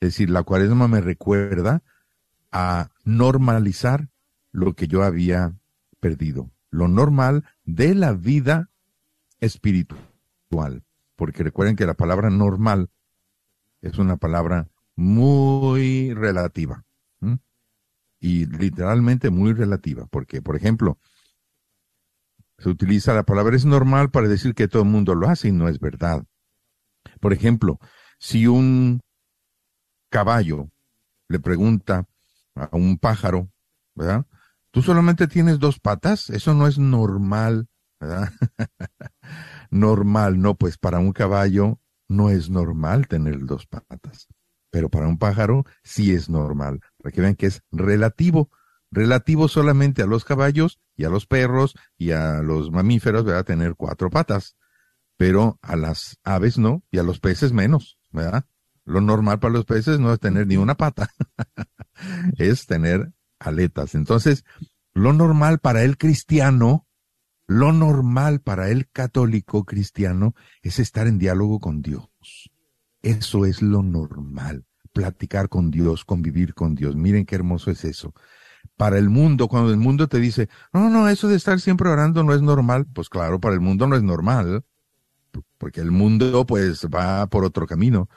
Es 0.00 0.10
decir, 0.10 0.30
la 0.30 0.42
cuaresma 0.42 0.88
me 0.88 1.00
recuerda 1.00 1.82
a 2.50 2.90
normalizar 3.04 4.09
lo 4.52 4.74
que 4.74 4.88
yo 4.88 5.02
había 5.02 5.54
perdido, 6.00 6.50
lo 6.70 6.88
normal 6.88 7.44
de 7.64 7.94
la 7.94 8.12
vida 8.12 8.70
espiritual. 9.40 10.84
Porque 11.16 11.42
recuerden 11.42 11.76
que 11.76 11.86
la 11.86 11.94
palabra 11.94 12.30
normal 12.30 12.90
es 13.82 13.98
una 13.98 14.16
palabra 14.16 14.68
muy 14.96 16.14
relativa. 16.14 16.84
Y 18.22 18.44
literalmente 18.44 19.30
muy 19.30 19.54
relativa. 19.54 20.06
Porque, 20.06 20.42
por 20.42 20.54
ejemplo, 20.54 20.98
Se 22.60 22.68
utiliza 22.68 23.14
la 23.14 23.22
palabra 23.22 23.56
es 23.56 23.64
normal 23.64 24.10
para 24.10 24.28
decir 24.28 24.54
que 24.54 24.68
todo 24.68 24.82
el 24.82 24.88
mundo 24.90 25.14
lo 25.14 25.28
hace 25.28 25.48
y 25.48 25.52
no 25.52 25.66
es 25.68 25.80
verdad. 25.80 26.26
Por 27.18 27.32
ejemplo, 27.32 27.78
si 28.18 28.46
un 28.46 29.00
caballo 30.10 30.70
le 31.28 31.40
pregunta 31.40 32.06
a 32.54 32.68
un 32.76 32.98
pájaro, 32.98 33.50
¿verdad? 33.94 34.26
Tú 34.72 34.82
solamente 34.82 35.26
tienes 35.26 35.58
dos 35.58 35.80
patas, 35.80 36.30
eso 36.30 36.54
no 36.54 36.66
es 36.68 36.78
normal, 36.78 37.68
¿verdad? 37.98 38.32
normal, 39.70 40.40
no, 40.40 40.54
pues 40.54 40.78
para 40.78 41.00
un 41.00 41.12
caballo 41.12 41.80
no 42.08 42.30
es 42.30 42.50
normal 42.50 43.08
tener 43.08 43.44
dos 43.46 43.66
patas, 43.66 44.28
pero 44.70 44.88
para 44.88 45.08
un 45.08 45.18
pájaro 45.18 45.64
sí 45.82 46.12
es 46.12 46.28
normal, 46.28 46.80
para 46.98 47.12
que 47.12 47.20
vean 47.20 47.34
que 47.34 47.46
es 47.46 47.62
relativo, 47.72 48.50
relativo 48.92 49.48
solamente 49.48 50.02
a 50.02 50.06
los 50.06 50.24
caballos 50.24 50.80
y 50.96 51.04
a 51.04 51.10
los 51.10 51.26
perros 51.26 51.74
y 51.96 52.12
a 52.12 52.42
los 52.42 52.70
mamíferos, 52.70 53.24
¿verdad? 53.24 53.44
Tener 53.44 53.74
cuatro 53.74 54.08
patas, 54.08 54.56
pero 55.16 55.58
a 55.62 55.76
las 55.76 56.18
aves 56.22 56.58
no 56.58 56.84
y 56.92 56.98
a 56.98 57.02
los 57.02 57.18
peces 57.18 57.52
menos, 57.52 57.98
¿verdad? 58.10 58.44
Lo 58.84 59.00
normal 59.00 59.40
para 59.40 59.52
los 59.52 59.64
peces 59.64 59.98
no 59.98 60.12
es 60.12 60.20
tener 60.20 60.46
ni 60.46 60.56
una 60.56 60.76
pata, 60.76 61.10
es 62.38 62.66
tener 62.66 63.12
aletas. 63.40 63.94
Entonces, 63.94 64.44
lo 64.92 65.12
normal 65.12 65.58
para 65.58 65.82
el 65.82 65.96
cristiano, 65.96 66.86
lo 67.46 67.72
normal 67.72 68.40
para 68.40 68.68
el 68.68 68.88
católico 68.90 69.64
cristiano 69.64 70.34
es 70.62 70.78
estar 70.78 71.06
en 71.08 71.18
diálogo 71.18 71.58
con 71.58 71.82
Dios. 71.82 72.08
Eso 73.02 73.46
es 73.46 73.62
lo 73.62 73.82
normal, 73.82 74.64
platicar 74.92 75.48
con 75.48 75.70
Dios, 75.70 76.04
convivir 76.04 76.54
con 76.54 76.74
Dios. 76.74 76.94
Miren 76.94 77.24
qué 77.24 77.34
hermoso 77.34 77.70
es 77.70 77.84
eso. 77.84 78.14
Para 78.76 78.98
el 78.98 79.08
mundo, 79.08 79.48
cuando 79.48 79.70
el 79.70 79.78
mundo 79.78 80.06
te 80.06 80.18
dice, 80.18 80.48
no, 80.72 80.90
no, 80.90 81.08
eso 81.08 81.28
de 81.28 81.36
estar 81.36 81.60
siempre 81.60 81.88
orando 81.88 82.22
no 82.22 82.34
es 82.34 82.42
normal, 82.42 82.86
pues 82.92 83.08
claro, 83.08 83.40
para 83.40 83.54
el 83.54 83.60
mundo 83.60 83.86
no 83.86 83.96
es 83.96 84.02
normal, 84.02 84.64
porque 85.56 85.80
el 85.80 85.90
mundo 85.90 86.44
pues 86.46 86.86
va 86.86 87.26
por 87.26 87.44
otro 87.44 87.66
camino, 87.66 88.08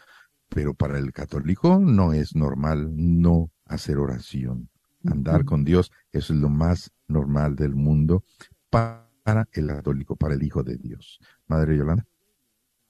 pero 0.49 0.73
para 0.73 0.97
el 0.97 1.13
católico 1.13 1.79
no 1.79 2.13
es 2.13 2.35
normal 2.35 2.91
no 2.93 3.51
hacer 3.65 3.97
oración. 3.97 4.69
Andar 5.05 5.45
con 5.45 5.63
Dios 5.63 5.91
eso 6.11 6.33
es 6.33 6.39
lo 6.39 6.49
más 6.49 6.91
normal 7.07 7.55
del 7.55 7.75
mundo 7.75 8.23
para 8.69 9.47
el 9.53 9.67
católico, 9.67 10.15
para 10.15 10.33
el 10.35 10.43
Hijo 10.43 10.63
de 10.63 10.77
Dios. 10.77 11.19
Madre 11.47 11.77
Yolanda. 11.77 12.05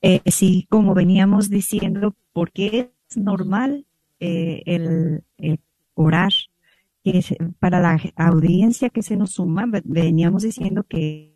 Eh, 0.01 0.21
sí, 0.25 0.67
como 0.69 0.93
veníamos 0.93 1.49
diciendo, 1.49 2.15
porque 2.33 2.91
es 3.09 3.17
normal 3.17 3.85
eh, 4.19 4.61
el, 4.65 5.23
el 5.37 5.59
orar, 5.93 6.31
que 7.03 7.19
es- 7.19 7.35
para 7.59 7.79
la 7.79 7.97
audiencia 8.17 8.89
que 8.89 9.01
se 9.03 9.15
nos 9.17 9.31
suma, 9.31 9.65
ve- 9.65 9.81
veníamos 9.85 10.43
diciendo 10.43 10.83
que, 10.83 11.35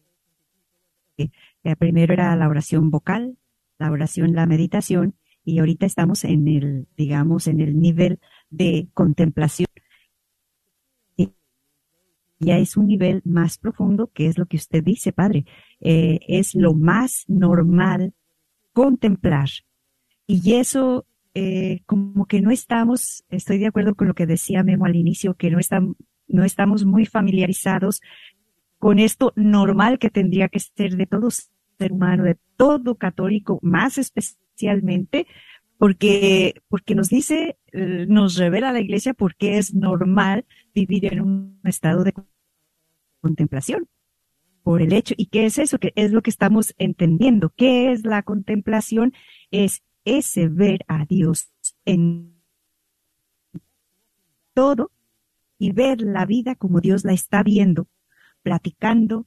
que 1.17 1.75
primero 1.77 2.13
era 2.13 2.35
la 2.35 2.47
oración 2.47 2.89
vocal, 2.91 3.37
la 3.79 3.91
oración, 3.91 4.33
la 4.33 4.45
meditación, 4.45 5.15
y 5.43 5.59
ahorita 5.59 5.85
estamos 5.85 6.23
en 6.25 6.47
el, 6.47 6.87
digamos, 6.97 7.47
en 7.47 7.61
el 7.61 7.79
nivel 7.79 8.19
de 8.49 8.89
contemplación. 8.93 9.67
Ya 12.39 12.57
es 12.57 12.77
un 12.77 12.87
nivel 12.87 13.21
más 13.25 13.57
profundo, 13.57 14.11
que 14.13 14.27
es 14.27 14.37
lo 14.37 14.45
que 14.45 14.57
usted 14.57 14.83
dice, 14.83 15.11
padre. 15.11 15.45
Eh, 15.79 16.19
es 16.27 16.53
lo 16.55 16.73
más 16.73 17.25
normal 17.27 18.13
contemplar. 18.73 19.49
Y 20.27 20.53
eso, 20.53 21.05
eh, 21.33 21.81
como 21.85 22.25
que 22.25 22.41
no 22.41 22.51
estamos, 22.51 23.23
estoy 23.29 23.57
de 23.57 23.67
acuerdo 23.67 23.95
con 23.95 24.07
lo 24.07 24.13
que 24.13 24.25
decía 24.25 24.63
Memo 24.63 24.85
al 24.85 24.95
inicio, 24.95 25.35
que 25.35 25.49
no, 25.49 25.59
no 26.27 26.43
estamos 26.43 26.85
muy 26.85 27.05
familiarizados 27.05 28.01
con 28.77 28.99
esto 28.99 29.33
normal 29.35 29.99
que 29.99 30.09
tendría 30.09 30.49
que 30.49 30.59
ser 30.59 30.95
de 30.95 31.07
todo 31.07 31.29
ser 31.31 31.91
humano, 31.91 32.23
de 32.23 32.37
todo 32.55 32.95
católico, 32.95 33.59
más 33.61 33.97
especialmente, 33.97 35.27
porque, 35.77 36.61
porque 36.69 36.95
nos 36.95 37.09
dice, 37.09 37.57
eh, 37.71 38.05
nos 38.07 38.35
revela 38.35 38.71
la 38.71 38.81
iglesia 38.81 39.13
por 39.13 39.35
qué 39.35 39.57
es 39.57 39.73
normal 39.73 40.45
vivir 40.85 41.11
en 41.13 41.21
un 41.21 41.59
estado 41.63 42.03
de 42.03 42.13
contemplación 43.21 43.87
por 44.63 44.81
el 44.81 44.93
hecho. 44.93 45.13
¿Y 45.17 45.27
qué 45.27 45.45
es 45.45 45.57
eso? 45.59 45.79
Que 45.79 45.93
es 45.95 46.11
lo 46.11 46.21
que 46.21 46.29
estamos 46.29 46.75
entendiendo. 46.77 47.53
¿Qué 47.55 47.91
es 47.91 48.05
la 48.05 48.21
contemplación? 48.23 49.13
Es 49.49 49.81
ese 50.03 50.49
ver 50.49 50.83
a 50.87 51.05
Dios 51.05 51.49
en 51.85 52.35
todo 54.53 54.91
y 55.57 55.71
ver 55.71 56.01
la 56.01 56.25
vida 56.25 56.55
como 56.55 56.81
Dios 56.81 57.05
la 57.05 57.13
está 57.13 57.43
viendo, 57.43 57.87
platicando 58.43 59.25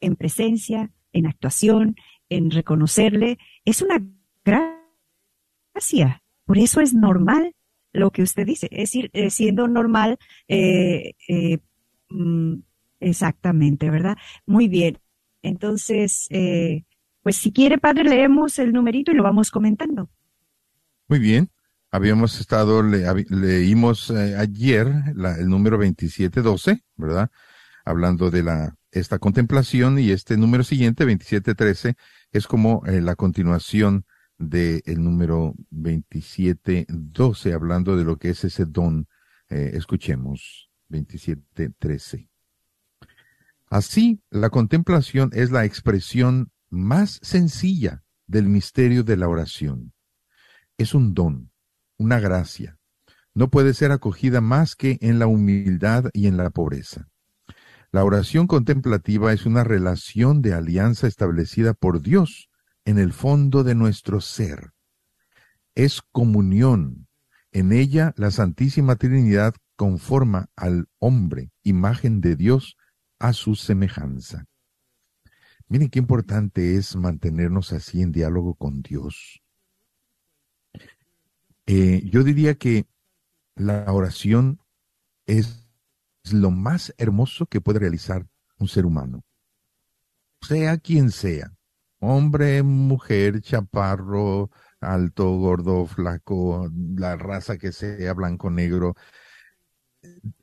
en 0.00 0.16
presencia, 0.16 0.90
en 1.12 1.26
actuación, 1.26 1.96
en 2.28 2.50
reconocerle. 2.50 3.38
Es 3.64 3.82
una 3.82 4.02
gracia. 4.44 6.22
Por 6.44 6.58
eso 6.58 6.80
es 6.80 6.92
normal 6.92 7.54
lo 7.92 8.10
que 8.10 8.22
usted 8.22 8.46
dice. 8.46 8.68
Es 8.70 8.90
decir, 8.90 9.10
eh, 9.12 9.30
siendo 9.30 9.68
normal, 9.68 10.18
eh, 10.48 11.12
eh, 11.28 11.58
mm, 12.10 12.54
Exactamente, 13.00 13.90
¿verdad? 13.90 14.16
Muy 14.46 14.68
bien. 14.68 14.98
Entonces, 15.42 16.26
eh, 16.30 16.84
pues 17.22 17.34
si 17.36 17.52
quiere, 17.52 17.78
padre, 17.78 18.04
leemos 18.04 18.60
el 18.60 18.72
numerito 18.72 19.10
y 19.10 19.16
lo 19.16 19.24
vamos 19.24 19.50
comentando. 19.50 20.08
Muy 21.08 21.18
bien. 21.18 21.50
Habíamos 21.90 22.40
estado, 22.40 22.82
le- 22.82 23.04
leímos 23.28 24.10
eh, 24.10 24.36
ayer 24.38 24.88
la- 25.14 25.36
el 25.36 25.48
número 25.48 25.76
2712, 25.78 26.82
¿verdad? 26.96 27.30
Hablando 27.84 28.30
de 28.30 28.42
la, 28.44 28.76
esta 28.92 29.18
contemplación 29.18 29.98
y 29.98 30.10
este 30.10 30.36
número 30.36 30.62
siguiente, 30.64 31.04
2713, 31.04 31.94
es 32.32 32.46
como 32.46 32.82
la 32.86 33.16
continuación 33.16 34.06
del 34.48 35.02
número 35.02 35.54
2712, 35.70 37.52
hablando 37.52 37.96
de 37.96 38.04
lo 38.04 38.16
que 38.18 38.30
es 38.30 38.44
ese 38.44 38.64
don. 38.64 39.08
Eh, 39.48 39.72
escuchemos, 39.74 40.70
2713. 40.88 42.28
Así, 43.68 44.20
la 44.30 44.50
contemplación 44.50 45.30
es 45.32 45.50
la 45.50 45.64
expresión 45.64 46.50
más 46.68 47.18
sencilla 47.22 48.02
del 48.26 48.46
misterio 48.46 49.02
de 49.04 49.16
la 49.16 49.28
oración. 49.28 49.92
Es 50.76 50.94
un 50.94 51.14
don, 51.14 51.50
una 51.96 52.18
gracia. 52.20 52.78
No 53.34 53.50
puede 53.50 53.72
ser 53.72 53.92
acogida 53.92 54.40
más 54.40 54.76
que 54.76 54.98
en 55.00 55.18
la 55.18 55.26
humildad 55.26 56.10
y 56.12 56.26
en 56.26 56.36
la 56.36 56.50
pobreza. 56.50 57.08
La 57.90 58.04
oración 58.04 58.46
contemplativa 58.46 59.32
es 59.32 59.46
una 59.46 59.64
relación 59.64 60.42
de 60.42 60.54
alianza 60.54 61.06
establecida 61.06 61.74
por 61.74 62.00
Dios 62.00 62.50
en 62.84 62.98
el 62.98 63.12
fondo 63.12 63.64
de 63.64 63.74
nuestro 63.74 64.20
ser. 64.20 64.72
Es 65.74 66.02
comunión. 66.02 67.08
En 67.50 67.72
ella 67.72 68.14
la 68.16 68.30
Santísima 68.30 68.96
Trinidad 68.96 69.54
conforma 69.76 70.50
al 70.56 70.88
hombre, 70.98 71.50
imagen 71.62 72.20
de 72.20 72.36
Dios, 72.36 72.76
a 73.18 73.32
su 73.32 73.54
semejanza. 73.54 74.46
Miren 75.68 75.88
qué 75.88 75.98
importante 75.98 76.76
es 76.76 76.96
mantenernos 76.96 77.72
así 77.72 78.02
en 78.02 78.12
diálogo 78.12 78.54
con 78.54 78.82
Dios. 78.82 79.42
Eh, 81.66 82.02
yo 82.10 82.24
diría 82.24 82.54
que 82.56 82.86
la 83.54 83.90
oración 83.92 84.60
es 85.26 85.66
lo 86.30 86.50
más 86.50 86.94
hermoso 86.98 87.46
que 87.46 87.60
puede 87.60 87.78
realizar 87.78 88.26
un 88.58 88.68
ser 88.68 88.86
humano, 88.86 89.24
sea 90.40 90.78
quien 90.78 91.10
sea, 91.10 91.54
hombre, 92.02 92.64
mujer, 92.64 93.40
chaparro, 93.40 94.50
alto, 94.80 95.30
gordo, 95.38 95.86
flaco, 95.86 96.68
la 96.96 97.16
raza 97.16 97.58
que 97.58 97.70
sea, 97.70 98.12
blanco, 98.12 98.50
negro. 98.50 98.96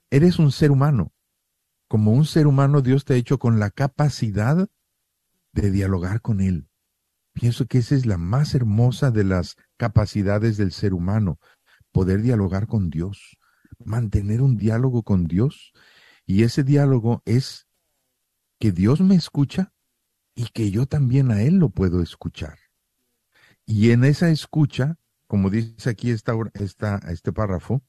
Eres 0.09 0.39
un 0.39 0.53
ser 0.53 0.71
humano. 0.71 1.11
Como 1.89 2.13
un 2.13 2.25
ser 2.25 2.47
humano, 2.47 2.81
Dios 2.81 3.03
te 3.03 3.13
ha 3.15 3.17
hecho 3.17 3.39
con 3.39 3.59
la 3.59 3.71
capacidad 3.71 4.69
de 5.51 5.71
dialogar 5.71 6.21
con 6.21 6.39
Él. 6.39 6.69
Pienso 7.33 7.65
que 7.65 7.79
esa 7.79 7.95
es 7.95 8.05
la 8.05 8.17
más 8.17 8.55
hermosa 8.55 9.11
de 9.11 9.25
las 9.25 9.57
capacidades 9.75 10.55
del 10.55 10.71
ser 10.71 10.93
humano, 10.93 11.39
poder 11.91 12.21
dialogar 12.21 12.67
con 12.67 12.89
Dios, 12.89 13.37
mantener 13.83 14.41
un 14.41 14.55
diálogo 14.55 15.03
con 15.03 15.25
Dios. 15.25 15.73
Y 16.25 16.43
ese 16.43 16.63
diálogo 16.63 17.21
es 17.25 17.67
que 18.59 18.71
Dios 18.71 19.01
me 19.01 19.15
escucha 19.15 19.73
y 20.39 20.47
que 20.53 20.71
yo 20.71 20.85
también 20.85 21.31
a 21.31 21.41
Él 21.41 21.57
lo 21.57 21.69
puedo 21.69 22.01
escuchar. 22.01 22.57
Y 23.65 23.91
en 23.91 24.05
esa 24.05 24.29
escucha, 24.29 24.95
como 25.27 25.49
dice 25.49 25.89
aquí 25.89 26.11
esta, 26.11 26.33
esta, 26.53 26.95
este 27.09 27.33
párrafo, 27.33 27.83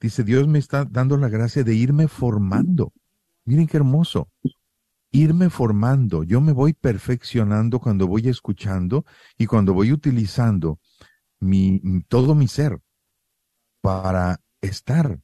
dice, 0.00 0.22
Dios 0.22 0.46
me 0.46 0.60
está 0.60 0.84
dando 0.84 1.16
la 1.16 1.28
gracia 1.28 1.64
de 1.64 1.74
irme 1.74 2.06
formando. 2.06 2.92
Miren 3.44 3.66
qué 3.66 3.78
hermoso 3.78 4.30
irme 5.10 5.50
formando, 5.50 6.22
yo 6.22 6.40
me 6.40 6.52
voy 6.52 6.72
perfeccionando 6.72 7.80
cuando 7.80 8.06
voy 8.06 8.28
escuchando 8.28 9.04
y 9.36 9.46
cuando 9.46 9.74
voy 9.74 9.92
utilizando 9.92 10.78
mi, 11.40 11.82
todo 12.08 12.36
mi 12.36 12.46
ser 12.46 12.78
para 13.80 14.40
estar 14.60 15.20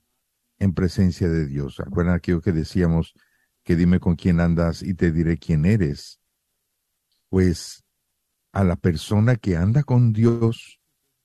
en 0.58 0.74
presencia 0.74 1.28
de 1.28 1.46
Dios. 1.46 1.76
Recuerdan 1.76 2.16
aquello 2.16 2.40
que 2.40 2.50
decíamos 2.50 3.14
que 3.62 3.76
dime 3.76 4.00
con 4.00 4.16
quién 4.16 4.40
andas 4.40 4.82
y 4.82 4.94
te 4.94 5.12
diré 5.12 5.38
quién 5.38 5.64
eres. 5.64 6.18
Pues 7.28 7.84
a 8.52 8.64
la 8.64 8.76
persona 8.76 9.36
que 9.36 9.56
anda 9.56 9.82
con 9.82 10.12
Dios, 10.12 10.80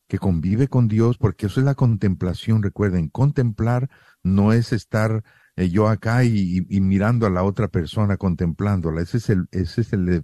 que 0.07 0.19
convive 0.19 0.67
con 0.67 0.87
Dios, 0.87 1.17
porque 1.17 1.47
eso 1.47 1.59
es 1.59 1.65
la 1.65 1.75
contemplación, 1.75 2.61
recuerden, 2.61 3.09
contemplar 3.09 3.89
no 4.21 4.53
es 4.53 4.73
estar 4.73 5.23
eh, 5.55 5.69
yo 5.69 5.87
acá 5.87 6.23
y, 6.23 6.61
mirando 6.81 7.25
a 7.25 7.29
la 7.29 7.43
otra 7.43 7.67
persona, 7.67 8.17
contemplándola, 8.17 9.01
ese 9.01 9.17
es 9.17 9.29
el, 9.29 9.47
ese 9.51 9.81
es 9.81 9.93
el, 9.93 10.09
eh, 10.09 10.23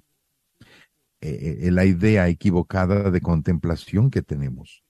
eh, 1.22 1.72
la 1.72 1.86
idea 1.86 2.28
equivocada 2.28 3.12
de 3.12 3.22
contemplación 3.22 4.10
que 4.10 4.22
tenemos. 4.22 4.84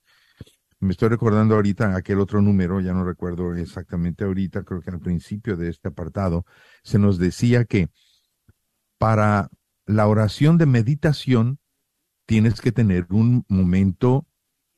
Me 0.80 0.92
estoy 0.92 1.10
recordando 1.10 1.56
ahorita 1.56 1.96
aquel 1.96 2.20
otro 2.20 2.42
número, 2.42 2.80
ya 2.80 2.94
no 2.94 3.04
recuerdo 3.04 3.54
exactamente 3.56 4.24
ahorita, 4.24 4.64
creo 4.64 4.82
que 4.82 4.92
al 4.92 5.00
principio 5.00 5.58
de 5.58 5.70
este 5.70 5.90
apartado, 5.90 6.46
se 6.84 7.00
nos 7.00 7.18
decía 7.18 7.66
que 7.66 7.90
para 8.98 9.50
la 9.90 10.06
oración 10.06 10.60
de 10.60 10.68
meditación 10.68 11.60
tienes 12.28 12.62
que 12.62 12.72
tener 12.72 13.08
un 13.10 13.44
momento 13.48 14.28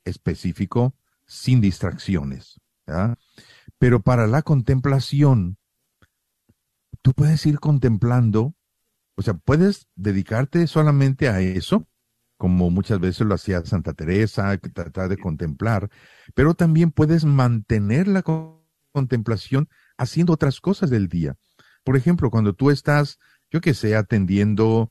específico 0.06 0.96
sin 1.26 1.60
distracciones. 1.60 2.62
Pero 3.78 4.02
para 4.02 4.26
la 4.26 4.42
contemplación, 4.42 5.58
tú 7.02 7.12
puedes 7.12 7.46
ir 7.46 7.60
contemplando, 7.60 8.56
o 9.16 9.22
sea, 9.22 9.34
puedes 9.34 9.90
dedicarte 9.96 10.66
solamente 10.66 11.28
a 11.28 11.42
eso, 11.42 11.86
como 12.38 12.70
muchas 12.70 13.02
veces 13.02 13.28
lo 13.28 13.36
hacía 13.36 13.66
Santa 13.66 13.92
Teresa, 13.92 14.58
que 14.60 14.70
tratar 14.70 15.10
de 15.10 15.18
contemplar, 15.18 15.90
pero 16.34 16.54
también 16.54 16.92
puedes 16.92 17.26
mantener 17.26 18.08
la 18.08 18.24
contemplación 18.94 19.68
haciendo 19.98 20.32
otras 20.32 20.62
cosas 20.62 20.90
del 20.90 21.10
día. 21.10 21.36
Por 21.84 21.98
ejemplo, 21.98 22.32
cuando 22.32 22.54
tú 22.54 22.72
estás, 22.72 23.20
yo 23.52 23.60
que 23.60 23.74
sé, 23.74 23.98
atendiendo 23.98 24.90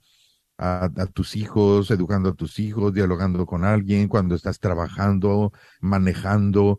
a, 0.61 1.07
tus 1.07 1.37
hijos, 1.37 1.91
educando 1.91 2.31
a 2.31 2.35
tus 2.35 2.59
hijos, 2.59 2.93
dialogando 2.93 3.47
con 3.47 3.65
alguien, 3.65 4.09
cuando 4.09 4.35
estás 4.35 4.61
trabajando, 4.61 5.53
manejando, 5.81 6.79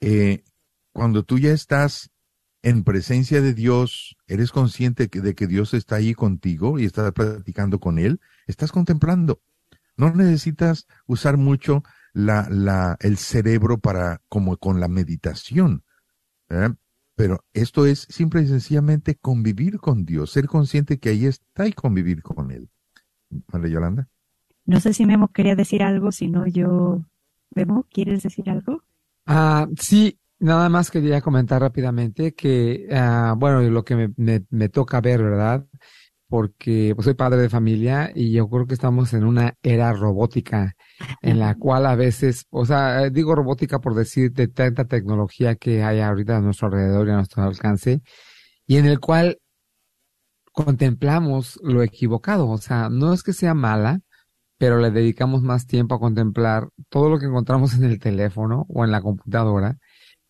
eh, 0.00 0.44
cuando 0.92 1.24
tú 1.24 1.38
ya 1.38 1.50
estás 1.52 2.10
en 2.62 2.84
presencia 2.84 3.42
de 3.42 3.54
Dios, 3.54 4.16
eres 4.28 4.52
consciente 4.52 5.08
de 5.08 5.34
que 5.34 5.48
Dios 5.48 5.74
está 5.74 5.96
ahí 5.96 6.14
contigo 6.14 6.78
y 6.78 6.84
estás 6.84 7.10
platicando 7.12 7.80
con 7.80 7.98
Él, 7.98 8.20
estás 8.46 8.70
contemplando. 8.70 9.42
No 9.96 10.14
necesitas 10.14 10.86
usar 11.06 11.36
mucho 11.38 11.82
la, 12.12 12.46
la, 12.50 12.96
el 13.00 13.16
cerebro 13.16 13.78
para, 13.78 14.22
como 14.28 14.56
con 14.58 14.78
la 14.78 14.86
meditación. 14.86 15.82
¿eh? 16.50 16.68
Pero 17.16 17.44
esto 17.52 17.84
es 17.84 18.06
simple 18.10 18.42
y 18.42 18.46
sencillamente 18.46 19.16
convivir 19.16 19.78
con 19.78 20.04
Dios, 20.04 20.30
ser 20.30 20.46
consciente 20.46 21.00
que 21.00 21.08
ahí 21.08 21.26
está 21.26 21.66
y 21.66 21.72
convivir 21.72 22.22
con 22.22 22.52
Él. 22.52 22.70
María 23.52 23.72
Yolanda. 23.72 24.08
No 24.64 24.80
sé 24.80 24.92
si 24.92 25.06
Memo 25.06 25.28
quería 25.28 25.56
decir 25.56 25.82
algo, 25.82 26.12
si 26.12 26.28
no 26.28 26.46
yo. 26.46 27.00
Memo, 27.54 27.86
¿quieres 27.90 28.22
decir 28.22 28.48
algo? 28.48 28.82
Ah, 29.26 29.66
sí, 29.78 30.18
nada 30.38 30.68
más 30.68 30.90
quería 30.90 31.20
comentar 31.20 31.60
rápidamente 31.60 32.32
que, 32.34 32.86
ah, 32.92 33.34
bueno, 33.36 33.60
lo 33.62 33.84
que 33.84 33.96
me, 33.96 34.08
me, 34.16 34.44
me 34.50 34.68
toca 34.68 35.00
ver, 35.00 35.22
¿verdad? 35.22 35.66
porque 36.32 36.92
pues, 36.94 37.04
soy 37.04 37.12
padre 37.12 37.42
de 37.42 37.50
familia 37.50 38.10
y 38.14 38.32
yo 38.32 38.48
creo 38.48 38.66
que 38.66 38.72
estamos 38.72 39.12
en 39.12 39.22
una 39.22 39.54
era 39.62 39.92
robótica 39.92 40.76
en 41.20 41.38
la 41.38 41.54
cual 41.58 41.84
a 41.84 41.94
veces, 41.94 42.46
o 42.48 42.64
sea, 42.64 43.10
digo 43.10 43.34
robótica 43.34 43.80
por 43.80 43.94
decir 43.94 44.32
de 44.32 44.48
tanta 44.48 44.86
tecnología 44.86 45.56
que 45.56 45.82
hay 45.82 46.00
ahorita 46.00 46.38
a 46.38 46.40
nuestro 46.40 46.68
alrededor 46.68 47.06
y 47.06 47.10
a 47.10 47.16
nuestro 47.16 47.42
alcance, 47.42 48.00
y 48.66 48.78
en 48.78 48.86
el 48.86 48.98
cual 48.98 49.41
contemplamos 50.52 51.58
lo 51.62 51.82
equivocado, 51.82 52.48
o 52.48 52.58
sea, 52.58 52.88
no 52.90 53.12
es 53.12 53.22
que 53.22 53.32
sea 53.32 53.54
mala, 53.54 54.00
pero 54.58 54.78
le 54.78 54.90
dedicamos 54.90 55.42
más 55.42 55.66
tiempo 55.66 55.94
a 55.94 56.00
contemplar 56.00 56.68
todo 56.88 57.08
lo 57.10 57.18
que 57.18 57.26
encontramos 57.26 57.74
en 57.74 57.84
el 57.84 57.98
teléfono 57.98 58.66
o 58.68 58.84
en 58.84 58.92
la 58.92 59.02
computadora 59.02 59.78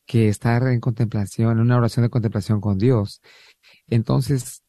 que 0.07 0.29
estar 0.29 0.63
en 0.69 0.81
contemplación, 0.81 1.53
en 1.53 1.61
una 1.61 1.77
oración 1.77 2.05
de 2.05 2.11
contemplación 2.11 2.61
con 2.61 2.79
Dios. 2.79 3.21
Entonces, 3.89 4.63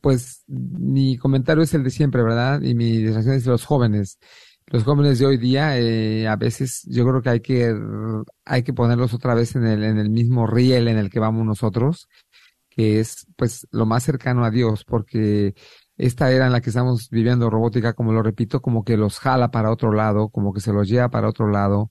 pues 0.00 0.44
mi 0.46 1.16
comentario 1.18 1.62
es 1.62 1.74
el 1.74 1.84
de 1.84 1.90
siempre, 1.90 2.22
¿verdad? 2.22 2.62
Y 2.62 2.74
mi 2.74 2.98
distracción 2.98 3.34
es 3.36 3.44
de 3.44 3.50
los 3.50 3.64
jóvenes. 3.64 4.18
Los 4.66 4.84
jóvenes 4.84 5.18
de 5.18 5.26
hoy 5.26 5.38
día, 5.38 5.78
eh, 5.78 6.28
a 6.28 6.36
veces 6.36 6.82
yo 6.86 7.06
creo 7.06 7.22
que 7.22 7.30
hay 7.30 7.40
que, 7.40 7.74
hay 8.44 8.62
que 8.62 8.72
ponerlos 8.74 9.14
otra 9.14 9.34
vez 9.34 9.56
en 9.56 9.66
el, 9.66 9.84
en 9.84 9.98
el 9.98 10.10
mismo 10.10 10.46
riel 10.46 10.88
en 10.88 10.98
el 10.98 11.10
que 11.10 11.20
vamos 11.20 11.46
nosotros, 11.46 12.08
que 12.78 13.00
es 13.00 13.26
pues 13.36 13.66
lo 13.72 13.86
más 13.86 14.04
cercano 14.04 14.44
a 14.44 14.52
Dios, 14.52 14.84
porque 14.84 15.54
esta 15.96 16.30
era 16.30 16.46
en 16.46 16.52
la 16.52 16.60
que 16.60 16.70
estamos 16.70 17.10
viviendo 17.10 17.50
robótica, 17.50 17.92
como 17.94 18.12
lo 18.12 18.22
repito, 18.22 18.62
como 18.62 18.84
que 18.84 18.96
los 18.96 19.18
jala 19.18 19.50
para 19.50 19.72
otro 19.72 19.92
lado, 19.92 20.28
como 20.28 20.52
que 20.52 20.60
se 20.60 20.72
los 20.72 20.88
lleva 20.88 21.08
para 21.10 21.28
otro 21.28 21.48
lado, 21.50 21.90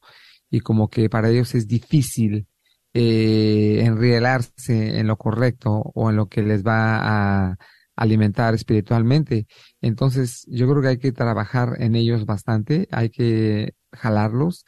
y 0.49 0.61
como 0.61 0.89
que 0.89 1.09
para 1.09 1.29
ellos 1.29 1.55
es 1.55 1.67
difícil 1.67 2.47
eh, 2.93 3.81
enrielarse 3.83 4.97
en 4.99 5.07
lo 5.07 5.17
correcto 5.17 5.91
o 5.93 6.09
en 6.09 6.15
lo 6.15 6.29
que 6.29 6.41
les 6.41 6.63
va 6.65 7.49
a 7.49 7.57
alimentar 7.97 8.53
espiritualmente. 8.53 9.45
Entonces, 9.81 10.45
yo 10.47 10.69
creo 10.69 10.81
que 10.81 10.87
hay 10.87 10.97
que 10.99 11.11
trabajar 11.11 11.75
en 11.79 11.95
ellos 11.95 12.25
bastante, 12.25 12.87
hay 12.91 13.09
que 13.09 13.73
jalarlos 13.91 14.63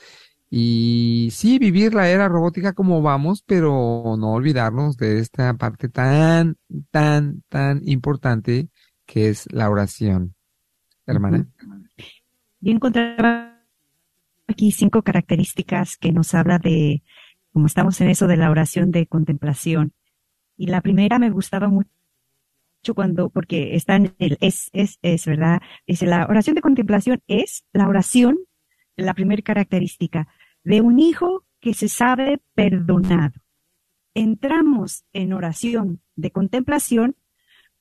y 0.49 1.29
sí 1.31 1.59
vivir 1.59 1.93
la 1.93 2.09
era 2.09 2.27
robótica 2.27 2.73
como 2.73 3.01
vamos, 3.01 3.43
pero 3.45 4.15
no 4.17 4.33
olvidarnos 4.33 4.97
de 4.97 5.19
esta 5.19 5.53
parte 5.53 5.89
tan, 5.89 6.57
tan, 6.89 7.43
tan 7.49 7.81
importante 7.87 8.69
que 9.05 9.29
es 9.29 9.47
la 9.51 9.69
oración. 9.69 10.35
Hermana. 11.05 11.47
Yo 12.61 12.71
encontraba 12.71 13.63
aquí 14.47 14.71
cinco 14.71 15.03
características 15.03 15.97
que 15.97 16.11
nos 16.11 16.33
habla 16.33 16.57
de 16.57 17.03
como 17.51 17.67
estamos 17.67 17.99
en 18.01 18.09
eso 18.09 18.27
de 18.27 18.37
la 18.37 18.49
oración 18.49 18.91
de 18.91 19.07
contemplación. 19.07 19.93
Y 20.57 20.67
la 20.67 20.81
primera 20.81 21.19
me 21.19 21.29
gustaba 21.29 21.67
mucho 21.67 21.89
cuando, 22.95 23.29
porque 23.29 23.75
está 23.75 23.95
en 23.95 24.15
el 24.19 24.37
es, 24.41 24.69
es, 24.73 24.99
es, 25.01 25.25
¿verdad? 25.25 25.61
Dice, 25.87 26.05
la 26.05 26.25
oración 26.25 26.55
de 26.55 26.61
contemplación 26.61 27.21
es 27.27 27.65
la 27.73 27.87
oración, 27.87 28.37
la 28.95 29.13
primera 29.13 29.41
característica, 29.41 30.27
de 30.69 30.81
un 30.81 30.99
hijo 30.99 31.45
que 31.59 31.73
se 31.73 31.89
sabe 31.89 32.39
perdonado. 32.53 33.33
Entramos 34.13 35.03
en 35.13 35.33
oración 35.33 35.99
de 36.15 36.29
contemplación 36.29 37.15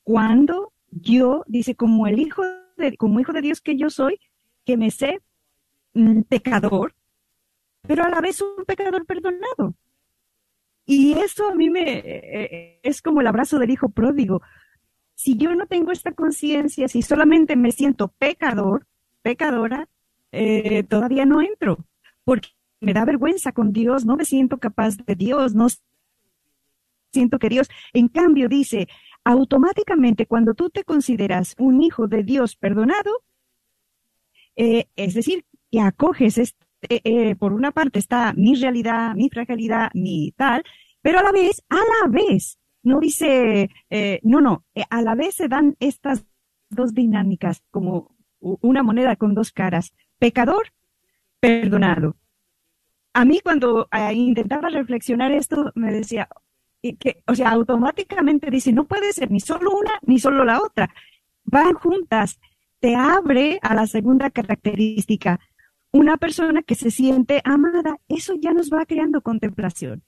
cuando 0.05 0.73
yo, 0.91 1.45
dice, 1.49 1.75
como 1.75 2.07
el 2.07 2.19
hijo 2.19 2.43
de, 2.79 2.97
como 2.97 3.21
hijo 3.21 3.35
de 3.35 3.43
Dios 3.43 3.61
que 3.61 3.77
yo 3.77 3.91
soy, 3.91 4.19
que 4.65 4.79
me 4.79 4.91
sé 4.91 5.21
pecador, 6.31 6.95
pero 7.83 8.05
a 8.05 8.09
la 8.09 8.23
vez 8.23 8.41
un 8.41 8.65
pecador 8.65 9.05
perdonado. 9.05 9.75
Y 10.87 11.13
eso 11.13 11.47
a 11.51 11.55
mí 11.55 11.69
me 11.69 11.99
eh, 11.99 12.81
es 12.83 13.03
como 13.03 13.21
el 13.21 13.27
abrazo 13.27 13.59
del 13.59 13.71
hijo 13.71 13.91
pródigo. 13.91 14.41
Si 15.15 15.37
yo 15.37 15.55
no 15.55 15.67
tengo 15.67 15.93
esta 15.93 16.13
conciencia, 16.13 16.89
si 16.89 17.03
solamente 17.03 17.55
me 17.55 17.71
siento 17.71 18.09
pecador, 18.09 18.87
pecadora, 19.21 19.91
eh, 20.33 20.85
todavía 20.85 21.27
no 21.27 21.43
entro, 21.43 21.85
porque 22.25 22.49
me 22.81 22.93
da 22.93 23.05
vergüenza 23.05 23.53
con 23.53 23.73
Dios, 23.73 24.05
no 24.05 24.17
me 24.17 24.25
siento 24.25 24.59
capaz 24.59 24.97
de 24.97 25.15
Dios, 25.15 25.55
no 25.55 25.67
siento 27.13 27.39
que 27.39 27.49
Dios, 27.49 27.69
en 27.93 28.09
cambio 28.09 28.49
dice, 28.49 28.89
automáticamente 29.25 30.27
cuando 30.27 30.55
tú 30.55 30.71
te 30.71 30.85
consideras 30.85 31.55
un 31.59 31.83
hijo 31.83 32.07
de 32.07 32.23
Dios 32.23 32.57
perdonado, 32.57 33.23
eh, 34.57 34.89
es 34.97 35.15
decir, 35.15 35.45
que 35.71 35.81
acoges 35.81 36.39
este 36.39 36.69
eh, 36.83 37.01
eh, 37.03 37.37
por 37.37 37.53
una 37.53 37.73
parte 37.73 37.99
está 37.99 38.33
mi 38.35 38.55
realidad, 38.55 39.15
mi 39.15 39.29
fragilidad, 39.29 39.91
mi 39.95 40.33
tal, 40.37 40.63
pero 41.03 41.19
a 41.19 41.23
la 41.23 41.33
vez, 41.33 41.63
a 41.69 41.77
la 41.77 42.09
vez, 42.09 42.59
no 42.83 43.01
dice, 43.01 43.69
eh, 43.91 44.21
no, 44.23 44.41
no, 44.41 44.65
a 44.89 45.03
la 45.03 45.15
vez 45.17 45.35
se 45.35 45.49
dan 45.49 45.77
estas 45.81 46.25
dos 46.71 46.95
dinámicas 46.95 47.63
como 47.71 48.17
una 48.41 48.83
moneda 48.85 49.17
con 49.17 49.35
dos 49.35 49.51
caras, 49.51 49.93
pecador, 50.19 50.73
perdonado. 51.41 52.17
A 53.15 53.25
mí 53.25 53.41
cuando 53.43 53.89
eh, 53.93 54.13
intentaba 54.13 54.69
reflexionar 54.69 55.33
esto, 55.33 55.73
me 55.75 55.93
decía, 55.93 56.29
que, 56.99 57.23
o 57.27 57.35
sea, 57.35 57.51
automáticamente 57.51 58.51
dice, 58.51 58.73
no 58.73 58.85
puede 58.85 59.13
ser 59.13 59.31
ni 59.31 59.41
solo 59.41 59.73
una 59.77 59.93
ni 60.03 60.19
solo 60.19 60.45
la 60.45 60.61
otra, 60.61 60.95
van 61.45 61.75
juntas, 61.75 62.39
te 62.81 62.95
abre 62.95 63.59
a 63.63 63.75
la 63.75 63.87
segunda 63.87 64.31
característica, 64.31 65.41
una 65.91 66.17
persona 66.17 66.63
que 66.63 66.75
se 66.75 66.91
siente 66.91 67.41
amada, 67.45 67.99
eso 68.09 68.35
ya 68.35 68.53
nos 68.53 68.71
va 68.71 68.87
creando 68.87 69.23
contemplación. 69.23 70.03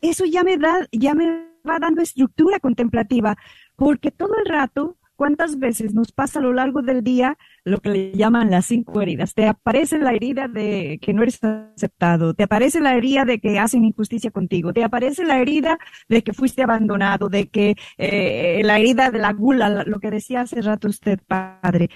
Eso 0.00 0.24
ya 0.24 0.44
me 0.44 0.58
da, 0.58 0.86
ya 0.92 1.14
me 1.14 1.48
va 1.68 1.78
dando 1.78 2.02
estructura 2.02 2.60
contemplativa, 2.60 3.36
porque 3.76 4.10
todo 4.10 4.36
el 4.36 4.46
rato, 4.46 4.98
¿cuántas 5.22 5.60
veces 5.60 5.94
nos 5.94 6.10
pasa 6.10 6.40
a 6.40 6.42
lo 6.42 6.52
largo 6.52 6.82
del 6.82 7.04
día 7.04 7.38
lo 7.62 7.78
que 7.78 7.90
le 7.90 8.12
llaman 8.12 8.50
las 8.50 8.66
cinco 8.66 9.00
heridas? 9.00 9.34
Te 9.34 9.46
aparece 9.46 10.00
la 10.00 10.14
herida 10.14 10.48
de 10.48 10.98
que 11.00 11.12
no 11.14 11.22
eres 11.22 11.38
aceptado, 11.44 12.34
te 12.34 12.42
aparece 12.42 12.80
la 12.80 12.96
herida 12.96 13.24
de 13.24 13.38
que 13.38 13.56
hacen 13.60 13.84
injusticia 13.84 14.32
contigo, 14.32 14.72
te 14.72 14.82
aparece 14.82 15.22
la 15.22 15.38
herida 15.38 15.78
de 16.08 16.24
que 16.24 16.32
fuiste 16.32 16.64
abandonado, 16.64 17.28
de 17.28 17.46
que 17.46 17.76
eh, 17.98 18.62
la 18.64 18.80
herida 18.80 19.12
de 19.12 19.20
la 19.20 19.32
gula, 19.32 19.84
lo 19.86 20.00
que 20.00 20.10
decía 20.10 20.40
hace 20.40 20.60
rato 20.60 20.88
usted, 20.88 21.20
padre. 21.24 21.88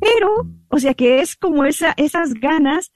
Pero, 0.00 0.48
o 0.68 0.78
sea, 0.78 0.94
que 0.94 1.20
es 1.20 1.36
como 1.36 1.66
esa, 1.66 1.92
esas 1.98 2.32
ganas, 2.32 2.92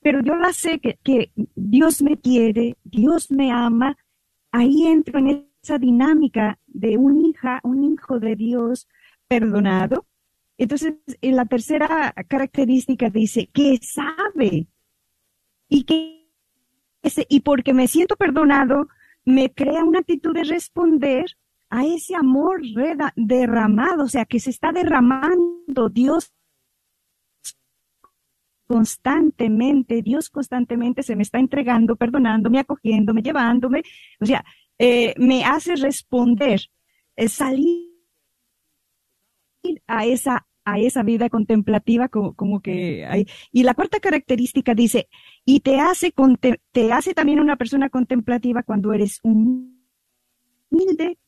pero 0.00 0.20
yo 0.20 0.34
la 0.34 0.52
sé 0.52 0.80
que, 0.80 0.98
que 1.04 1.30
Dios 1.54 2.02
me 2.02 2.18
quiere, 2.18 2.76
Dios 2.82 3.30
me 3.30 3.52
ama, 3.52 3.96
ahí 4.50 4.88
entro 4.88 5.20
en 5.20 5.46
esa 5.62 5.78
dinámica 5.78 6.58
de 6.66 6.98
un 6.98 7.24
hija, 7.24 7.60
un 7.62 7.84
hijo 7.84 8.18
de 8.18 8.34
Dios 8.34 8.88
perdonado. 9.32 10.06
Entonces, 10.58 10.94
en 11.22 11.36
la 11.36 11.46
tercera 11.46 12.12
característica 12.28 13.08
dice 13.08 13.48
que 13.50 13.78
sabe 13.80 14.66
y 15.68 15.84
que 15.84 16.28
y 17.28 17.40
porque 17.40 17.72
me 17.72 17.88
siento 17.88 18.14
perdonado, 18.16 18.88
me 19.24 19.50
crea 19.50 19.84
una 19.84 20.00
actitud 20.00 20.34
de 20.34 20.44
responder 20.44 21.24
a 21.70 21.84
ese 21.86 22.14
amor 22.14 22.60
derramado, 23.16 24.04
o 24.04 24.08
sea, 24.08 24.26
que 24.26 24.38
se 24.38 24.50
está 24.50 24.70
derramando 24.70 25.88
Dios 25.90 26.32
constantemente, 28.66 30.02
Dios 30.02 30.28
constantemente 30.28 31.02
se 31.02 31.16
me 31.16 31.22
está 31.22 31.38
entregando, 31.38 31.96
perdonándome, 31.96 32.60
acogiéndome, 32.60 33.22
llevándome, 33.22 33.82
o 34.20 34.26
sea, 34.26 34.44
eh, 34.78 35.14
me 35.16 35.44
hace 35.44 35.74
responder, 35.76 36.60
eh, 37.16 37.28
salir 37.28 37.91
a 39.86 40.06
esa 40.06 40.46
a 40.64 40.78
esa 40.78 41.02
vida 41.02 41.28
contemplativa 41.28 42.08
como, 42.08 42.34
como 42.34 42.60
que 42.60 43.04
hay. 43.04 43.26
Y 43.50 43.62
la 43.64 43.74
cuarta 43.74 44.00
característica 44.00 44.74
dice, 44.74 45.08
y 45.44 45.60
te 45.60 45.80
hace, 45.80 46.14
te 46.70 46.92
hace 46.92 47.14
también 47.14 47.40
una 47.40 47.56
persona 47.56 47.88
contemplativa 47.88 48.62
cuando 48.62 48.92
eres 48.92 49.18
humilde, 49.22 51.18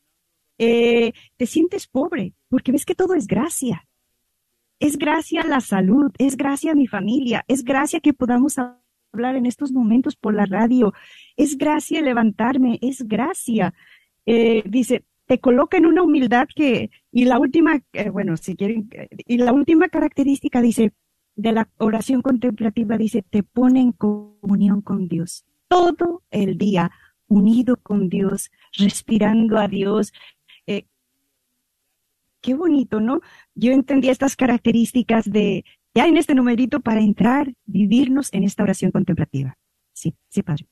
eh, 0.57 1.11
te 1.35 1.45
sientes 1.45 1.87
pobre, 1.87 2.33
porque 2.49 2.71
ves 2.71 2.85
que 2.85 2.95
todo 2.95 3.13
es 3.13 3.27
gracia. 3.27 3.85
Es 4.79 4.97
gracia 4.97 5.43
la 5.45 5.61
salud, 5.61 6.11
es 6.17 6.35
gracia 6.35 6.75
mi 6.75 6.87
familia, 6.87 7.43
es 7.47 7.63
gracia 7.63 7.99
que 8.01 8.13
podamos 8.13 8.57
hablar 8.57 9.35
en 9.35 9.45
estos 9.45 9.71
momentos 9.71 10.15
por 10.15 10.33
la 10.33 10.45
radio, 10.45 10.93
es 11.37 11.57
gracia 11.57 12.01
levantarme, 12.01 12.79
es 12.81 13.07
gracia. 13.07 13.73
Eh, 14.25 14.63
dice, 14.65 15.05
te 15.25 15.39
coloca 15.39 15.77
en 15.77 15.85
una 15.85 16.03
humildad 16.03 16.47
que, 16.53 16.91
y 17.11 17.25
la 17.25 17.39
última, 17.39 17.81
eh, 17.93 18.09
bueno, 18.09 18.37
si 18.37 18.55
quieren, 18.55 18.89
eh, 18.91 19.07
y 19.25 19.37
la 19.37 19.53
última 19.53 19.89
característica 19.89 20.61
dice, 20.61 20.93
de 21.35 21.51
la 21.51 21.69
oración 21.77 22.21
contemplativa, 22.21 22.97
dice, 22.97 23.23
te 23.29 23.43
pone 23.43 23.81
en 23.81 23.91
comunión 23.91 24.81
con 24.81 25.07
Dios 25.07 25.45
todo 25.67 26.23
el 26.31 26.57
día, 26.57 26.91
unido 27.27 27.77
con 27.77 28.07
Dios, 28.09 28.51
respirando 28.77 29.57
a 29.57 29.67
Dios. 29.67 30.13
Eh, 30.67 30.85
qué 32.41 32.53
bonito, 32.53 33.01
¿no? 33.01 33.21
Yo 33.55 33.71
entendí 33.71 34.09
estas 34.09 34.35
características 34.35 35.29
de, 35.29 35.65
ya 35.93 36.07
en 36.07 36.17
este 36.17 36.35
numerito 36.35 36.79
para 36.79 37.01
entrar, 37.01 37.53
vivirnos 37.65 38.31
en 38.33 38.43
esta 38.43 38.63
oración 38.63 38.91
contemplativa. 38.91 39.57
Sí, 39.93 40.13
sí, 40.29 40.43
padre. 40.43 40.67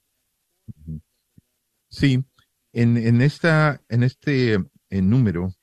Sí, 1.90 2.24
en, 2.74 2.98
en, 2.98 3.22
esta, 3.22 3.82
en 3.90 4.04
este 4.04 4.56
eh, 4.90 5.02
número 5.02 5.54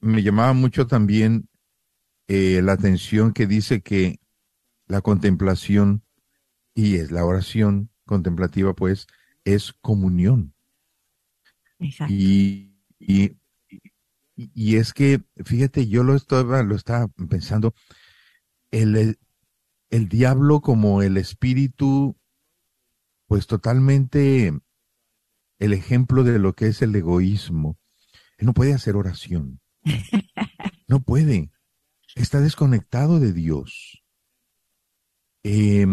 me 0.00 0.22
llamaba 0.22 0.52
mucho 0.52 0.86
también 0.86 1.48
eh, 2.28 2.60
la 2.62 2.72
atención 2.72 3.32
que 3.32 3.46
dice 3.46 3.82
que 3.82 4.20
la 4.86 5.00
contemplación 5.00 6.02
y 6.74 6.96
es 6.96 7.10
la 7.10 7.24
oración 7.24 7.90
contemplativa, 8.04 8.74
pues, 8.74 9.06
es 9.44 9.72
comunión. 9.80 10.54
Y, 12.08 12.74
y, 12.98 13.36
y- 14.36 14.50
y 14.54 14.76
es 14.76 14.92
que, 14.92 15.22
fíjate, 15.44 15.88
yo 15.88 16.04
lo 16.04 16.14
estaba, 16.14 16.62
lo 16.62 16.74
estaba 16.76 17.08
pensando, 17.08 17.74
el, 18.70 18.96
el, 18.96 19.18
el 19.90 20.08
diablo 20.08 20.60
como 20.60 21.02
el 21.02 21.16
espíritu, 21.16 22.16
pues 23.26 23.46
totalmente 23.46 24.52
el 25.58 25.72
ejemplo 25.72 26.24
de 26.24 26.38
lo 26.38 26.54
que 26.54 26.68
es 26.68 26.82
el 26.82 26.94
egoísmo. 26.94 27.78
Él 28.38 28.46
no 28.46 28.54
puede 28.54 28.74
hacer 28.74 28.96
oración. 28.96 29.60
No 30.88 31.00
puede. 31.00 31.50
Está 32.14 32.40
desconectado 32.40 33.18
de 33.18 33.32
Dios. 33.32 34.04
Eh, 35.42 35.84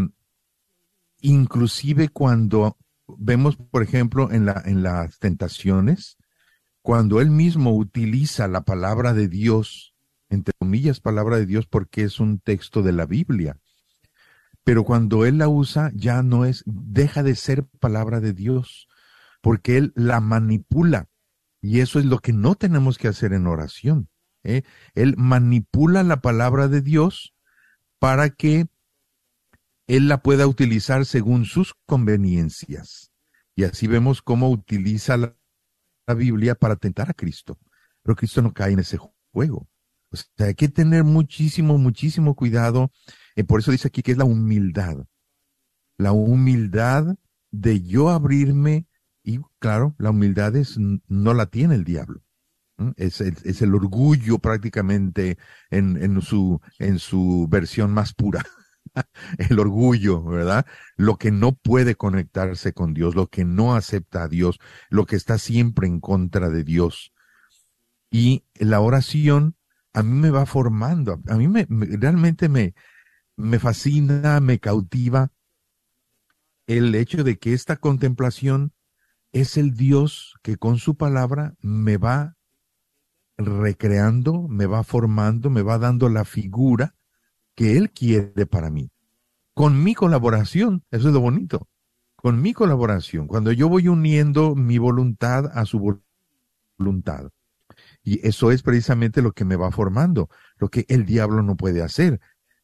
inclusive 1.19 2.09
cuando 2.09 2.77
vemos, 3.07 3.57
por 3.57 3.81
ejemplo, 3.81 4.31
en, 4.31 4.45
la, 4.45 4.61
en 4.65 4.83
las 4.83 5.17
tentaciones, 5.17 6.17
cuando 6.83 7.21
él 7.21 7.31
mismo 7.31 7.75
utiliza 7.75 8.47
la 8.47 8.61
palabra 8.61 9.13
de 9.13 9.27
Dios, 9.27 9.95
entre 10.29 10.53
comillas, 10.59 10.99
palabra 10.99 11.37
de 11.37 11.45
Dios, 11.45 11.65
porque 11.65 12.03
es 12.03 12.19
un 12.19 12.39
texto 12.39 12.83
de 12.83 12.91
la 12.91 13.05
Biblia. 13.05 13.57
Pero 14.63 14.83
cuando 14.83 15.25
él 15.25 15.37
la 15.39 15.47
usa, 15.49 15.91
ya 15.95 16.23
no 16.23 16.45
es, 16.45 16.63
deja 16.65 17.23
de 17.23 17.35
ser 17.35 17.65
palabra 17.79 18.19
de 18.19 18.33
Dios, 18.33 18.87
porque 19.43 19.75
él 19.75 19.91
la 19.95 20.21
manipula. 20.21 21.09
Y 21.61 21.81
eso 21.81 21.99
es 21.99 22.05
lo 22.05 22.19
que 22.19 22.31
no 22.31 22.55
tenemos 22.55 22.97
que 22.97 23.09
hacer 23.09 23.33
en 23.33 23.45
oración. 23.45 24.09
¿eh? 24.43 24.63
Él 24.95 25.15
manipula 25.17 26.01
la 26.03 26.21
palabra 26.21 26.69
de 26.69 26.81
Dios 26.81 27.35
para 27.99 28.29
que 28.29 28.67
él 29.87 30.07
la 30.07 30.23
pueda 30.23 30.47
utilizar 30.47 31.05
según 31.05 31.43
sus 31.43 31.75
conveniencias. 31.85 33.11
Y 33.53 33.65
así 33.65 33.85
vemos 33.85 34.21
cómo 34.21 34.49
utiliza 34.49 35.17
la, 35.17 35.35
Biblia 36.15 36.55
para 36.55 36.75
tentar 36.75 37.09
a 37.09 37.13
Cristo. 37.13 37.57
Pero 38.01 38.15
Cristo 38.15 38.41
no 38.41 38.53
cae 38.53 38.73
en 38.73 38.79
ese 38.79 38.97
juego. 39.31 39.67
O 40.09 40.17
sea, 40.17 40.47
hay 40.47 40.55
que 40.55 40.69
tener 40.69 41.03
muchísimo, 41.03 41.77
muchísimo 41.77 42.35
cuidado. 42.35 42.91
Eh, 43.35 43.43
por 43.43 43.59
eso 43.59 43.71
dice 43.71 43.89
aquí 43.89 44.03
que 44.03 44.13
es 44.13 44.17
la 44.17 44.25
humildad. 44.25 45.05
La 45.97 46.11
humildad 46.13 47.15
de 47.51 47.81
yo 47.81 48.09
abrirme 48.09 48.87
y 49.23 49.39
claro, 49.59 49.95
la 49.97 50.11
humildad 50.11 50.55
es, 50.55 50.77
no 51.07 51.33
la 51.33 51.45
tiene 51.47 51.75
el 51.75 51.83
diablo. 51.83 52.21
¿m? 52.77 52.93
Es, 52.97 53.21
el- 53.21 53.37
es 53.45 53.61
el 53.61 53.75
orgullo 53.75 54.39
prácticamente 54.39 55.37
en, 55.71 55.97
en, 56.03 56.21
su, 56.21 56.61
en 56.79 56.99
su 56.99 57.47
versión 57.49 57.93
más 57.93 58.13
pura. 58.13 58.43
el 59.49 59.59
orgullo, 59.59 60.23
¿verdad? 60.23 60.65
Lo 60.97 61.17
que 61.17 61.31
no 61.31 61.53
puede 61.53 61.95
conectarse 61.95 62.73
con 62.73 62.93
Dios, 62.93 63.15
lo 63.15 63.27
que 63.27 63.45
no 63.45 63.75
acepta 63.75 64.23
a 64.23 64.27
Dios, 64.27 64.59
lo 64.89 65.05
que 65.05 65.15
está 65.15 65.37
siempre 65.37 65.87
en 65.87 65.99
contra 65.99 66.49
de 66.49 66.63
Dios. 66.63 67.13
Y 68.11 68.45
la 68.55 68.79
oración 68.79 69.55
a 69.93 70.03
mí 70.03 70.11
me 70.19 70.29
va 70.29 70.45
formando, 70.45 71.21
a 71.27 71.35
mí 71.37 71.47
me, 71.47 71.65
me- 71.69 71.85
realmente 71.97 72.49
me, 72.49 72.73
me 73.37 73.59
fascina, 73.59 74.39
me 74.41 74.59
cautiva 74.59 75.31
el 76.67 76.93
hecho 76.95 77.23
de 77.23 77.37
que 77.37 77.53
esta 77.53 77.77
contemplación 77.77 78.73
es 79.33 79.57
el 79.57 79.73
Dios 79.73 80.35
que 80.43 80.57
con 80.57 80.77
su 80.77 80.95
palabra 80.95 81.55
me 81.59 81.97
va 81.97 82.37
recreando, 83.37 84.47
me 84.47 84.67
va 84.67 84.83
formando, 84.83 85.49
me 85.49 85.63
va 85.63 85.79
dando 85.79 86.07
la 86.07 86.23
figura 86.23 86.95
que 87.55 87.77
Él 87.77 87.91
quiere 87.91 88.45
para 88.45 88.69
mí. 88.69 88.91
Con 89.53 89.83
mi 89.83 89.95
colaboración, 89.95 90.83
eso 90.91 91.07
es 91.07 91.13
lo 91.13 91.19
bonito, 91.19 91.67
con 92.15 92.41
mi 92.41 92.53
colaboración, 92.53 93.27
cuando 93.27 93.51
yo 93.51 93.69
voy 93.69 93.87
uniendo 93.87 94.55
mi 94.55 94.77
voluntad 94.77 95.51
a 95.53 95.65
su 95.65 95.79
vol- 95.79 96.03
voluntad. 96.77 97.29
Y 98.03 98.25
eso 98.27 98.51
es 98.51 98.61
precisamente 98.61 99.21
lo 99.21 99.31
que 99.31 99.45
me 99.45 99.55
va 99.55 99.71
formando, 99.71 100.29
lo 100.57 100.69
que 100.69 100.85
el 100.89 101.05
diablo 101.05 101.41
no 101.41 101.55
puede 101.55 101.81
hacer. 101.81 102.19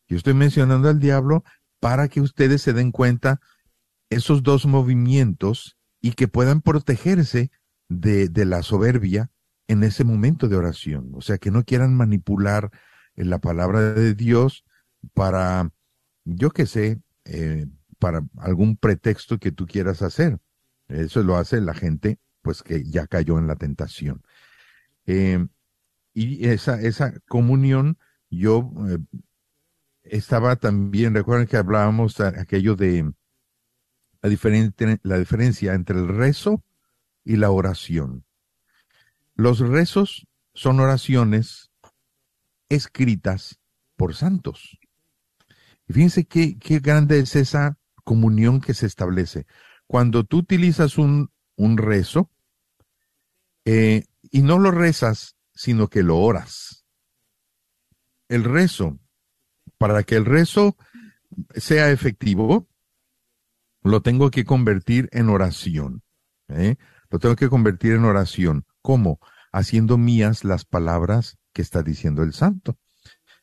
Yo 0.07 0.17
estoy 0.17 0.35
mencionando 0.35 0.87
al 0.87 0.99
diablo 0.99 1.43
para 1.79 2.07
que 2.09 2.21
ustedes 2.21 2.61
se 2.61 2.73
den 2.73 2.91
cuenta 2.91 3.39
esos 4.09 4.43
dos 4.43 4.65
movimientos 4.65 5.78
y 6.01 6.13
que 6.13 6.27
puedan 6.27 6.61
protegerse 6.61 7.51
de, 7.87 8.29
de 8.29 8.45
la 8.45 8.63
soberbia 8.63 9.31
en 9.69 9.83
ese 9.83 10.03
momento 10.03 10.47
de 10.47 10.57
oración. 10.57 11.11
O 11.13 11.21
sea, 11.21 11.37
que 11.37 11.51
no 11.51 11.63
quieran 11.63 11.95
manipular 11.95 12.71
eh, 13.15 13.23
la 13.23 13.39
palabra 13.39 13.93
de 13.93 14.15
Dios 14.15 14.65
para, 15.13 15.71
yo 16.25 16.49
qué 16.49 16.65
sé, 16.65 17.01
eh, 17.25 17.67
para 17.99 18.25
algún 18.37 18.77
pretexto 18.77 19.37
que 19.37 19.51
tú 19.51 19.67
quieras 19.67 20.01
hacer. 20.01 20.39
Eso 20.87 21.21
lo 21.21 21.37
hace 21.37 21.61
la 21.61 21.75
gente, 21.75 22.19
pues 22.41 22.63
que 22.63 22.83
ya 22.83 23.05
cayó 23.05 23.37
en 23.37 23.45
la 23.45 23.55
tentación. 23.55 24.23
Eh, 25.05 25.45
y 26.15 26.47
esa, 26.47 26.81
esa 26.81 27.13
comunión, 27.27 27.99
yo 28.31 28.71
estaba 30.01 30.55
también, 30.55 31.13
recuerden 31.13 31.47
que 31.47 31.57
hablábamos 31.57 32.19
aquello 32.19 32.75
de 32.75 33.13
la, 34.21 34.29
diferente, 34.29 34.99
la 35.03 35.17
diferencia 35.17 35.73
entre 35.73 35.97
el 35.97 36.07
rezo 36.07 36.63
y 37.23 37.35
la 37.35 37.51
oración. 37.51 38.25
Los 39.35 39.59
rezos 39.59 40.27
son 40.53 40.79
oraciones 40.79 41.71
escritas 42.69 43.59
por 43.95 44.15
santos. 44.15 44.79
Y 45.87 45.93
fíjense 45.93 46.25
qué, 46.25 46.57
qué 46.59 46.79
grande 46.79 47.19
es 47.19 47.35
esa 47.35 47.77
comunión 48.03 48.61
que 48.61 48.73
se 48.73 48.85
establece. 48.85 49.45
Cuando 49.87 50.23
tú 50.23 50.37
utilizas 50.37 50.97
un, 50.97 51.31
un 51.55 51.77
rezo, 51.77 52.29
eh, 53.65 54.05
y 54.31 54.41
no 54.41 54.59
lo 54.59 54.71
rezas, 54.71 55.35
sino 55.53 55.89
que 55.89 56.03
lo 56.03 56.17
oras. 56.17 56.85
El 58.27 58.43
rezo, 58.43 58.99
para 59.77 60.03
que 60.03 60.15
el 60.15 60.25
rezo 60.25 60.77
sea 61.55 61.91
efectivo, 61.91 62.68
lo 63.81 64.01
tengo 64.01 64.31
que 64.31 64.45
convertir 64.45 65.09
en 65.11 65.29
oración. 65.29 66.03
¿eh? 66.49 66.75
Lo 67.09 67.19
tengo 67.19 67.35
que 67.35 67.49
convertir 67.49 67.93
en 67.93 68.05
oración. 68.05 68.65
¿Cómo? 68.81 69.19
Haciendo 69.51 69.97
mías 69.97 70.43
las 70.43 70.65
palabras 70.65 71.37
que 71.53 71.61
está 71.61 71.83
diciendo 71.83 72.23
el 72.23 72.33
santo. 72.33 72.77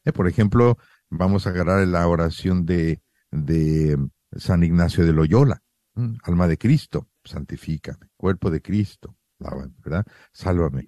Eh, 0.04 0.12
por 0.12 0.28
ejemplo, 0.28 0.78
vamos 1.10 1.46
a 1.46 1.50
agarrar 1.50 1.86
la 1.88 2.06
oración 2.06 2.64
de, 2.64 3.02
de 3.30 3.98
San 4.36 4.62
Ignacio 4.62 5.04
de 5.04 5.12
Loyola. 5.12 5.62
Alma 6.24 6.46
de 6.46 6.58
Cristo, 6.58 7.08
santifícame. 7.24 8.10
Cuerpo 8.16 8.50
de 8.50 8.60
Cristo, 8.60 9.16
lávame, 9.38 9.72
¿verdad? 9.78 10.04
Sálvame. 10.32 10.86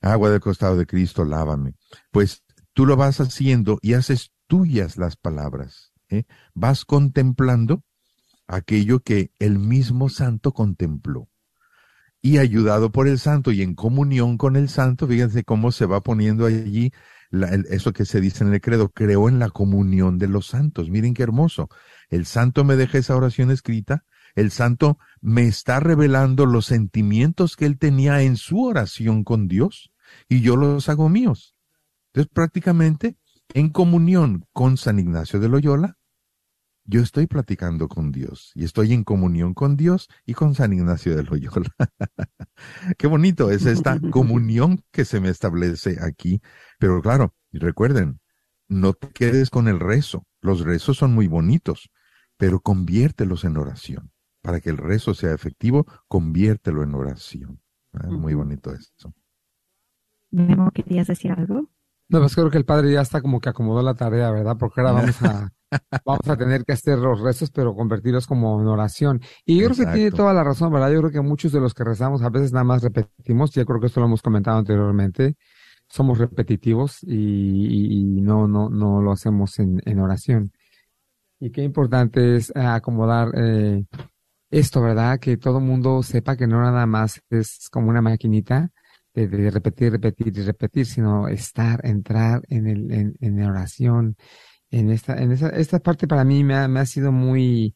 Agua 0.00 0.30
del 0.30 0.40
costado 0.40 0.76
de 0.76 0.86
Cristo, 0.86 1.24
lávame. 1.24 1.74
Pues 2.12 2.44
tú 2.72 2.86
lo 2.86 2.96
vas 2.96 3.20
haciendo 3.20 3.78
y 3.82 3.94
haces 3.94 4.30
tuyas 4.46 4.98
las 4.98 5.16
palabras. 5.16 5.92
¿eh? 6.10 6.24
Vas 6.54 6.84
contemplando 6.84 7.82
aquello 8.46 9.00
que 9.00 9.32
el 9.38 9.58
mismo 9.58 10.08
santo 10.08 10.52
contempló. 10.52 11.28
Y 12.22 12.38
ayudado 12.38 12.90
por 12.90 13.08
el 13.08 13.18
santo 13.18 13.52
y 13.52 13.62
en 13.62 13.74
comunión 13.74 14.36
con 14.36 14.56
el 14.56 14.68
santo, 14.68 15.06
fíjense 15.06 15.44
cómo 15.44 15.70
se 15.70 15.86
va 15.86 16.02
poniendo 16.02 16.46
allí 16.46 16.92
eso 17.70 17.92
que 17.92 18.04
se 18.04 18.20
dice 18.20 18.44
en 18.44 18.52
el 18.52 18.60
credo, 18.60 18.88
creo 18.88 19.28
en 19.28 19.38
la 19.38 19.50
comunión 19.50 20.18
de 20.18 20.28
los 20.28 20.46
santos. 20.46 20.90
Miren 20.90 21.14
qué 21.14 21.22
hermoso. 21.22 21.68
El 22.08 22.26
santo 22.26 22.64
me 22.64 22.76
deja 22.76 22.98
esa 22.98 23.16
oración 23.16 23.50
escrita, 23.50 24.04
el 24.34 24.50
santo 24.50 24.98
me 25.20 25.46
está 25.46 25.80
revelando 25.80 26.46
los 26.46 26.66
sentimientos 26.66 27.56
que 27.56 27.66
él 27.66 27.78
tenía 27.78 28.22
en 28.22 28.36
su 28.36 28.62
oración 28.62 29.24
con 29.24 29.48
Dios 29.48 29.92
y 30.28 30.40
yo 30.40 30.56
los 30.56 30.88
hago 30.88 31.08
míos. 31.08 31.54
Entonces 32.12 32.30
prácticamente 32.32 33.16
en 33.54 33.70
comunión 33.70 34.44
con 34.52 34.76
San 34.76 34.98
Ignacio 34.98 35.40
de 35.40 35.48
Loyola, 35.48 35.96
yo 36.86 37.00
estoy 37.02 37.26
platicando 37.26 37.88
con 37.88 38.12
Dios 38.12 38.52
y 38.54 38.64
estoy 38.64 38.92
en 38.92 39.04
comunión 39.04 39.54
con 39.54 39.76
Dios 39.76 40.08
y 40.24 40.34
con 40.34 40.54
San 40.54 40.72
Ignacio 40.72 41.16
de 41.16 41.24
Loyola. 41.24 41.74
Qué 42.98 43.06
bonito 43.06 43.50
es 43.50 43.66
esta 43.66 43.98
comunión 44.10 44.82
que 44.92 45.04
se 45.04 45.20
me 45.20 45.28
establece 45.28 45.98
aquí. 46.00 46.40
Pero 46.78 47.02
claro, 47.02 47.34
recuerden, 47.52 48.20
no 48.68 48.92
te 48.92 49.08
quedes 49.10 49.50
con 49.50 49.68
el 49.68 49.80
rezo. 49.80 50.26
Los 50.40 50.60
rezos 50.60 50.96
son 50.96 51.12
muy 51.12 51.26
bonitos, 51.26 51.90
pero 52.36 52.60
conviértelos 52.60 53.44
en 53.44 53.56
oración. 53.56 54.12
Para 54.42 54.60
que 54.60 54.70
el 54.70 54.76
rezo 54.76 55.14
sea 55.14 55.34
efectivo, 55.34 55.86
conviértelo 56.06 56.84
en 56.84 56.94
oración. 56.94 57.60
Ah, 57.92 58.06
Muy 58.06 58.34
bonito 58.34 58.72
eso. 58.72 59.12
Memo, 60.30 60.70
¿querías 60.70 61.08
decir 61.08 61.32
algo? 61.32 61.68
No, 62.08 62.20
pues 62.20 62.34
creo 62.34 62.50
que 62.50 62.58
el 62.58 62.64
padre 62.64 62.92
ya 62.92 63.00
está 63.00 63.20
como 63.20 63.40
que 63.40 63.48
acomodó 63.48 63.82
la 63.82 63.94
tarea, 63.94 64.30
¿verdad? 64.30 64.56
Porque 64.58 64.80
ahora 64.80 64.92
vamos 64.92 65.20
a, 65.22 65.52
vamos 66.04 66.28
a 66.28 66.36
tener 66.36 66.64
que 66.64 66.72
hacer 66.72 66.98
los 66.98 67.20
rezos, 67.20 67.50
pero 67.50 67.74
convertirlos 67.74 68.26
como 68.26 68.60
en 68.60 68.66
oración. 68.68 69.20
Y 69.44 69.58
yo 69.60 69.66
creo 69.66 69.76
que 69.86 69.92
tiene 69.92 70.10
toda 70.12 70.32
la 70.34 70.44
razón, 70.44 70.72
¿verdad? 70.72 70.90
Yo 70.92 71.00
creo 71.00 71.10
que 71.12 71.20
muchos 71.20 71.52
de 71.52 71.60
los 71.60 71.74
que 71.74 71.84
rezamos 71.84 72.22
a 72.22 72.30
veces 72.30 72.52
nada 72.52 72.64
más 72.64 72.82
repetimos, 72.82 73.56
y 73.56 73.60
yo 73.60 73.66
creo 73.66 73.80
que 73.80 73.86
esto 73.86 74.00
lo 74.00 74.06
hemos 74.06 74.22
comentado 74.22 74.58
anteriormente, 74.58 75.36
somos 75.88 76.18
repetitivos 76.18 77.02
y, 77.02 77.14
y- 77.14 78.18
y 78.18 78.20
no, 78.20 78.48
no, 78.48 78.68
no 78.68 79.00
lo 79.02 79.12
hacemos 79.12 79.58
en, 79.58 79.80
en 79.84 80.00
oración. 80.00 80.52
Y 81.38 81.50
qué 81.50 81.62
importante 81.62 82.36
es 82.36 82.50
eh, 82.56 82.60
acomodar 82.60 83.30
eh, 83.36 83.84
esto, 84.50 84.80
¿verdad? 84.82 85.18
Que 85.20 85.36
todo 85.36 85.58
el 85.58 85.64
mundo 85.64 86.02
sepa 86.02 86.36
que 86.36 86.46
no 86.46 86.60
nada 86.60 86.86
más 86.86 87.20
es 87.30 87.68
como 87.70 87.90
una 87.90 88.00
maquinita 88.02 88.70
de, 89.14 89.28
de 89.28 89.50
repetir, 89.50 89.92
repetir 89.92 90.28
y 90.38 90.42
repetir, 90.42 90.86
sino 90.86 91.28
estar, 91.28 91.80
entrar 91.84 92.42
en 92.48 92.66
el, 92.66 92.90
en, 92.92 93.16
en 93.20 93.42
oración. 93.44 94.16
En 94.70 94.90
esta, 94.90 95.16
en 95.22 95.32
esa, 95.32 95.48
esta 95.50 95.78
parte 95.80 96.08
para 96.08 96.24
mí 96.24 96.42
me 96.44 96.54
ha, 96.56 96.68
me 96.68 96.80
ha 96.80 96.86
sido 96.86 97.12
muy, 97.12 97.74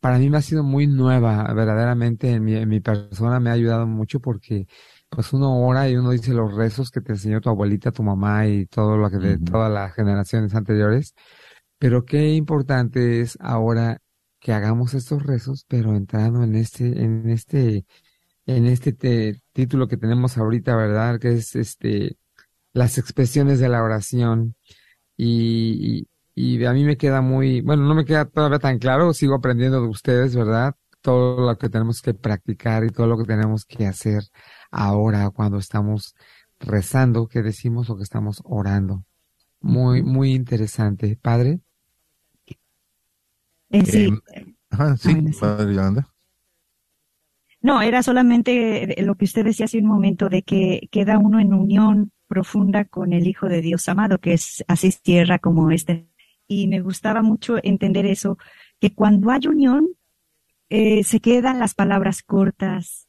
para 0.00 0.18
mí 0.18 0.30
me 0.30 0.38
ha 0.38 0.42
sido 0.42 0.62
muy 0.64 0.86
nueva, 0.86 1.52
verdaderamente 1.54 2.30
en 2.32 2.44
mi, 2.44 2.54
en 2.56 2.68
mi 2.68 2.80
persona 2.80 3.40
me 3.40 3.50
ha 3.50 3.54
ayudado 3.54 3.86
mucho 3.86 4.20
porque 4.20 4.66
pues 5.10 5.32
uno 5.32 5.60
ora 5.60 5.88
y 5.88 5.96
uno 5.96 6.10
dice 6.12 6.32
los 6.34 6.54
rezos 6.54 6.90
que 6.90 7.00
te 7.02 7.12
enseñó 7.12 7.40
tu 7.40 7.50
abuelita, 7.50 7.92
tu 7.92 8.02
mamá 8.04 8.46
y 8.48 8.66
todo 8.66 8.96
lo 8.98 9.10
que 9.10 9.18
de 9.18 9.38
todas 9.38 9.72
las 9.72 9.94
generaciones 9.94 10.54
anteriores. 10.54 11.14
Pero 11.78 12.04
qué 12.04 12.34
importante 12.34 13.20
es 13.20 13.36
ahora 13.40 13.98
que 14.40 14.52
hagamos 14.52 14.94
estos 14.94 15.22
rezos, 15.24 15.64
pero 15.68 15.94
entrando 15.96 16.42
en 16.44 16.54
este, 16.56 17.02
en 17.02 17.28
este, 17.30 17.86
en 18.46 18.66
este 18.66 18.92
te- 18.92 19.40
título 19.52 19.88
que 19.88 19.96
tenemos 19.98 20.38
ahorita, 20.38 20.76
¿verdad? 20.76 21.18
Que 21.20 21.32
es 21.34 21.56
este, 21.56 22.16
las 22.74 22.98
expresiones 22.98 23.60
de 23.60 23.68
la 23.70 23.82
oración. 23.84 24.56
Y, 25.16 26.08
y, 26.40 26.64
a 26.64 26.72
mí 26.72 26.84
me 26.84 26.96
queda 26.96 27.20
muy, 27.20 27.60
bueno, 27.60 27.84
no 27.84 27.94
me 27.94 28.04
queda 28.04 28.24
todavía 28.24 28.58
tan 28.58 28.78
claro, 28.78 29.12
sigo 29.12 29.34
aprendiendo 29.34 29.80
de 29.80 29.88
ustedes, 29.88 30.34
¿verdad? 30.34 30.74
Todo 31.00 31.46
lo 31.46 31.58
que 31.58 31.68
tenemos 31.68 32.02
que 32.02 32.14
practicar 32.14 32.84
y 32.84 32.90
todo 32.90 33.06
lo 33.06 33.18
que 33.18 33.24
tenemos 33.24 33.64
que 33.64 33.86
hacer 33.86 34.22
ahora 34.70 35.30
cuando 35.30 35.58
estamos 35.58 36.14
rezando, 36.58 37.26
que 37.26 37.42
decimos 37.42 37.90
o 37.90 37.96
que 37.96 38.02
estamos 38.02 38.42
orando. 38.44 39.04
Muy, 39.60 40.02
muy 40.02 40.32
interesante. 40.32 41.18
Padre. 41.20 41.60
Eh, 43.70 43.84
sí. 43.84 44.12
Eh, 44.34 44.54
ajá, 44.70 44.96
sí. 44.96 45.14
Padre 45.38 45.74
Yolanda. 45.74 46.08
No, 47.62 47.82
era 47.82 48.02
solamente 48.02 48.96
lo 49.02 49.16
que 49.16 49.26
usted 49.26 49.44
decía 49.44 49.66
hace 49.66 49.78
un 49.78 49.86
momento 49.86 50.30
de 50.30 50.42
que 50.42 50.88
queda 50.90 51.18
uno 51.18 51.40
en 51.40 51.52
unión 51.52 52.10
profunda 52.26 52.84
con 52.84 53.12
el 53.12 53.26
Hijo 53.26 53.48
de 53.48 53.60
Dios 53.60 53.88
amado, 53.88 54.18
que 54.18 54.32
es 54.32 54.64
así 54.66 54.94
tierra 55.02 55.38
como 55.38 55.70
este. 55.70 56.09
Y 56.50 56.66
me 56.66 56.80
gustaba 56.80 57.22
mucho 57.22 57.58
entender 57.62 58.06
eso, 58.06 58.36
que 58.80 58.92
cuando 58.92 59.30
hay 59.30 59.46
unión, 59.46 59.86
eh, 60.68 61.04
se 61.04 61.20
quedan 61.20 61.60
las 61.60 61.74
palabras 61.74 62.24
cortas, 62.24 63.06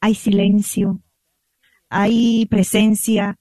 hay 0.00 0.14
silencio, 0.14 1.02
hay 1.88 2.46
presencia, 2.46 3.40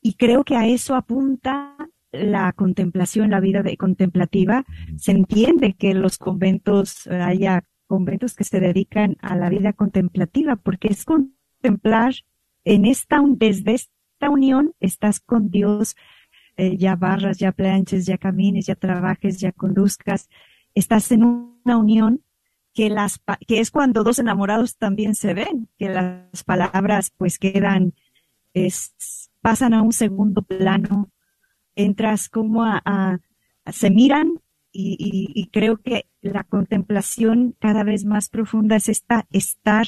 y 0.00 0.14
creo 0.14 0.44
que 0.44 0.54
a 0.54 0.68
eso 0.68 0.94
apunta 0.94 1.76
la 2.12 2.52
contemplación, 2.52 3.30
la 3.30 3.40
vida 3.40 3.64
de 3.64 3.76
contemplativa. 3.76 4.64
Se 4.96 5.10
entiende 5.10 5.74
que 5.74 5.92
los 5.92 6.16
conventos 6.16 7.08
haya 7.08 7.64
conventos 7.88 8.36
que 8.36 8.44
se 8.44 8.60
dedican 8.60 9.16
a 9.20 9.34
la 9.34 9.48
vida 9.48 9.72
contemplativa, 9.72 10.54
porque 10.54 10.86
es 10.86 11.04
contemplar 11.04 12.14
en 12.62 12.84
esta, 12.84 13.20
desde 13.26 13.74
esta 13.74 14.30
unión 14.30 14.72
estás 14.78 15.18
con 15.18 15.50
Dios, 15.50 15.96
eh, 16.58 16.76
ya 16.76 16.96
barras, 16.96 17.38
ya 17.38 17.52
planches, 17.52 18.04
ya 18.04 18.18
camines, 18.18 18.66
ya 18.66 18.74
trabajes, 18.74 19.40
ya 19.40 19.52
conduzcas, 19.52 20.28
estás 20.74 21.10
en 21.12 21.24
una 21.24 21.78
unión 21.78 22.22
que 22.74 22.90
las, 22.90 23.20
que 23.46 23.60
es 23.60 23.70
cuando 23.70 24.04
dos 24.04 24.18
enamorados 24.18 24.76
también 24.76 25.14
se 25.14 25.32
ven, 25.32 25.68
que 25.78 25.88
las 25.88 26.44
palabras 26.44 27.12
pues 27.16 27.38
quedan, 27.38 27.94
es, 28.52 29.30
pasan 29.40 29.72
a 29.72 29.82
un 29.82 29.92
segundo 29.92 30.42
plano, 30.42 31.10
entras 31.74 32.28
como 32.28 32.64
a, 32.64 33.20
se 33.72 33.90
miran 33.90 34.40
y 34.70 35.48
creo 35.52 35.78
que 35.78 36.06
la 36.20 36.44
contemplación 36.44 37.56
cada 37.58 37.82
vez 37.82 38.04
más 38.04 38.28
profunda 38.28 38.76
es 38.76 38.88
esta, 38.88 39.26
estar 39.30 39.86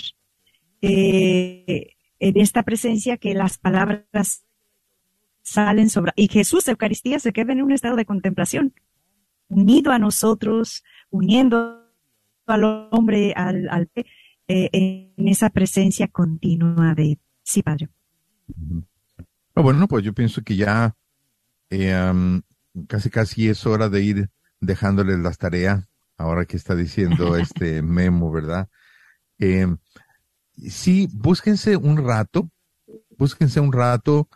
eh, 0.83 1.97
en 2.19 2.39
esta 2.39 2.63
presencia 2.63 3.17
que 3.17 3.35
las 3.35 3.59
palabras 3.59 4.45
salen 5.43 5.91
sobre, 5.91 6.13
y 6.17 6.29
Jesús, 6.29 6.69
Eucaristía, 6.69 7.19
se 7.19 7.33
queda 7.33 7.53
en 7.53 7.63
un 7.63 7.73
estado 7.73 7.97
de 7.97 8.05
contemplación, 8.05 8.75
unido 9.49 9.93
a 9.93 9.99
nosotros, 9.99 10.85
uniendo 11.11 11.87
al 12.47 12.89
hombre, 12.91 13.33
al, 13.37 13.69
al 13.69 13.91
eh, 14.49 14.69
en 14.73 15.29
esa 15.29 15.51
presencia 15.51 16.09
continua 16.09 16.95
de, 16.95 17.19
sí, 17.43 17.63
Padre. 17.63 17.89
Ah, 19.55 19.63
bueno, 19.63 19.87
pues 19.87 20.05
yo 20.05 20.13
pienso 20.13 20.43
que 20.43 20.57
ya 20.57 20.97
eh, 21.71 22.41
casi 22.89 23.11
casi 23.11 23.49
es 23.49 23.67
hora 23.67 23.89
de 23.89 24.03
ir 24.03 24.31
dejándoles 24.61 25.19
las 25.19 25.39
tareas, 25.39 25.89
ahora 26.17 26.45
que 26.45 26.57
está 26.57 26.75
diciendo 26.75 27.37
este 27.37 27.83
memo, 27.83 28.31
¿verdad? 28.33 28.69
Eh, 29.39 29.67
sí, 30.69 31.09
búsquense 31.13 31.77
un 31.77 31.97
rato, 31.97 32.51
búsquense 33.17 33.61
un 33.61 33.73
rato 33.73 34.29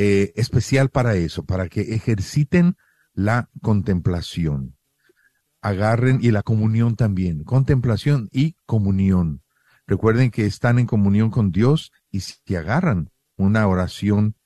eh, 0.00 0.32
especial 0.36 0.90
para 0.90 1.16
eso, 1.16 1.44
para 1.44 1.68
que 1.68 1.80
ejerciten 1.80 2.76
la 3.14 3.50
contemplación. 3.62 4.76
Agarren 5.60 6.20
y 6.22 6.30
la 6.30 6.44
comunión 6.44 6.94
también, 6.94 7.42
contemplación 7.42 8.28
y 8.30 8.54
comunión. 8.64 9.42
Recuerden 9.88 10.30
que 10.30 10.46
están 10.46 10.78
en 10.78 10.86
comunión 10.86 11.30
con 11.32 11.50
Dios 11.50 11.90
y 12.12 12.20
si 12.20 12.54
agarran 12.54 13.10
una 13.36 13.66
oración 13.66 14.36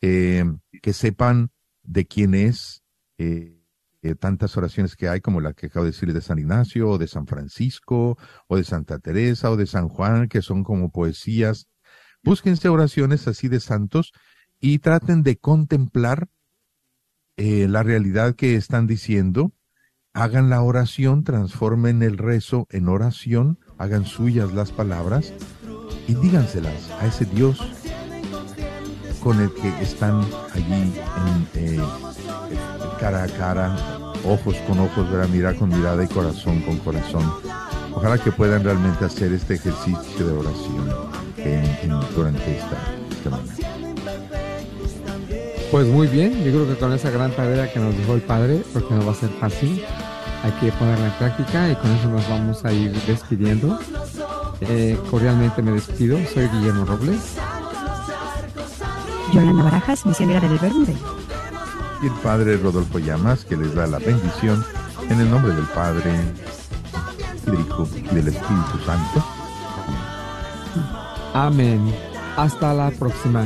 eh, 0.00 0.46
que 0.80 0.94
sepan 0.94 1.50
de 1.82 2.06
quién 2.06 2.32
es, 2.32 2.82
eh, 3.18 3.58
tantas 4.18 4.56
oraciones 4.56 4.96
que 4.96 5.10
hay 5.10 5.20
como 5.20 5.42
la 5.42 5.52
que 5.52 5.66
acabo 5.66 5.84
de 5.84 5.90
decir 5.90 6.10
de 6.14 6.22
San 6.22 6.38
Ignacio, 6.38 6.88
o 6.88 6.96
de 6.96 7.06
San 7.06 7.26
Francisco, 7.26 8.16
o 8.48 8.56
de 8.56 8.64
Santa 8.64 8.98
Teresa, 8.98 9.50
o 9.50 9.58
de 9.58 9.66
San 9.66 9.90
Juan, 9.90 10.28
que 10.28 10.40
son 10.40 10.64
como 10.64 10.90
poesías. 10.90 11.68
Búsquense 12.22 12.70
oraciones 12.70 13.28
así 13.28 13.48
de 13.48 13.60
santos 13.60 14.14
y 14.62 14.78
traten 14.78 15.24
de 15.24 15.36
contemplar 15.36 16.28
eh, 17.36 17.66
la 17.68 17.82
realidad 17.82 18.36
que 18.36 18.54
están 18.54 18.86
diciendo. 18.86 19.52
Hagan 20.14 20.50
la 20.50 20.62
oración, 20.62 21.24
transformen 21.24 22.02
el 22.02 22.16
rezo 22.16 22.68
en 22.70 22.88
oración, 22.88 23.58
hagan 23.76 24.06
suyas 24.06 24.52
las 24.52 24.70
palabras 24.70 25.34
y 26.06 26.14
díganselas 26.14 26.90
a 27.00 27.06
ese 27.06 27.24
Dios 27.24 27.60
con 29.22 29.40
el 29.40 29.52
que 29.52 29.68
están 29.80 30.20
allí 30.52 30.94
eh, 31.54 31.80
cara 33.00 33.24
a 33.24 33.28
cara, 33.28 33.76
ojos 34.24 34.56
con 34.68 34.78
ojos, 34.78 35.08
mirar 35.30 35.56
con 35.56 35.70
mirada 35.70 36.04
y 36.04 36.08
corazón 36.08 36.60
con 36.60 36.78
corazón. 36.78 37.24
Ojalá 37.94 38.22
que 38.22 38.30
puedan 38.30 38.62
realmente 38.62 39.04
hacer 39.04 39.32
este 39.32 39.54
ejercicio 39.54 40.26
de 40.26 40.32
oración 40.32 40.88
durante 42.14 42.58
esta 42.58 42.78
semana. 43.22 43.61
Pues 45.72 45.86
muy 45.86 46.06
bien, 46.06 46.44
yo 46.44 46.52
creo 46.52 46.68
que 46.68 46.76
con 46.76 46.92
esa 46.92 47.08
gran 47.08 47.30
tarea 47.30 47.72
que 47.72 47.80
nos 47.80 47.96
dejó 47.96 48.12
el 48.12 48.20
Padre, 48.20 48.62
porque 48.74 48.92
no 48.94 49.06
va 49.06 49.12
a 49.12 49.14
ser 49.14 49.30
fácil, 49.40 49.82
hay 50.44 50.52
que 50.60 50.70
ponerla 50.72 51.06
en 51.06 51.12
práctica 51.14 51.70
y 51.70 51.74
con 51.76 51.90
eso 51.92 52.08
nos 52.10 52.28
vamos 52.28 52.62
a 52.66 52.72
ir 52.74 52.92
despidiendo. 53.06 53.78
Eh, 54.60 54.98
cordialmente 55.10 55.62
me 55.62 55.72
despido, 55.72 56.18
soy 56.34 56.46
Guillermo 56.48 56.84
Robles. 56.84 57.36
Yolanda 59.32 59.64
Barajas, 59.64 60.04
misionera 60.04 60.46
del 60.46 60.58
Verde. 60.58 60.94
Y 62.02 62.06
el 62.06 62.12
Padre 62.22 62.58
Rodolfo 62.58 62.98
Llamas, 62.98 63.46
que 63.46 63.56
les 63.56 63.74
da 63.74 63.86
la 63.86 63.98
bendición 63.98 64.62
en 65.08 65.20
el 65.20 65.30
nombre 65.30 65.54
del 65.54 65.64
Padre, 65.64 66.12
del 67.46 67.60
Hijo 67.60 67.88
y 67.96 68.14
del 68.14 68.28
Espíritu 68.28 68.78
Santo. 68.84 69.24
Amén. 71.32 71.94
Hasta 72.36 72.74
la 72.74 72.90
próxima. 72.90 73.42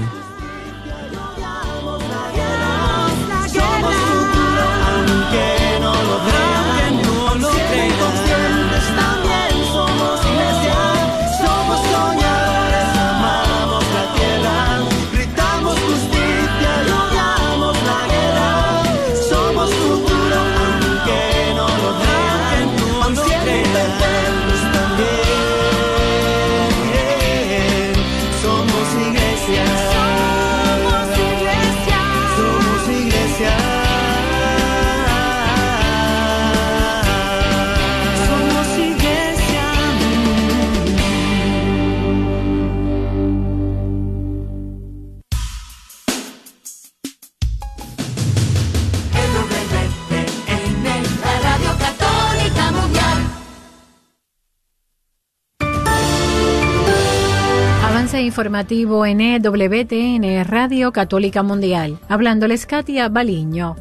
Informativo 58.36 59.06
en 59.06 59.22
EWTN 59.22 60.44
Radio 60.44 60.92
Católica 60.92 61.42
Mundial. 61.42 61.98
Hablándoles 62.06 62.66
Katia 62.66 63.08
Baliño. 63.08 63.76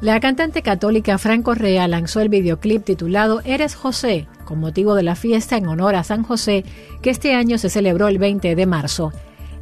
La 0.00 0.20
cantante 0.20 0.62
católica 0.62 1.18
Fran 1.18 1.42
Correa 1.42 1.88
lanzó 1.88 2.20
el 2.20 2.28
videoclip 2.28 2.84
titulado 2.84 3.40
Eres 3.44 3.74
José, 3.74 4.28
con 4.44 4.60
motivo 4.60 4.94
de 4.94 5.02
la 5.02 5.16
fiesta 5.16 5.56
en 5.56 5.66
honor 5.66 5.96
a 5.96 6.04
San 6.04 6.22
José, 6.22 6.64
que 7.02 7.10
este 7.10 7.34
año 7.34 7.58
se 7.58 7.68
celebró 7.68 8.06
el 8.06 8.18
20 8.18 8.54
de 8.54 8.64
marzo. 8.64 9.12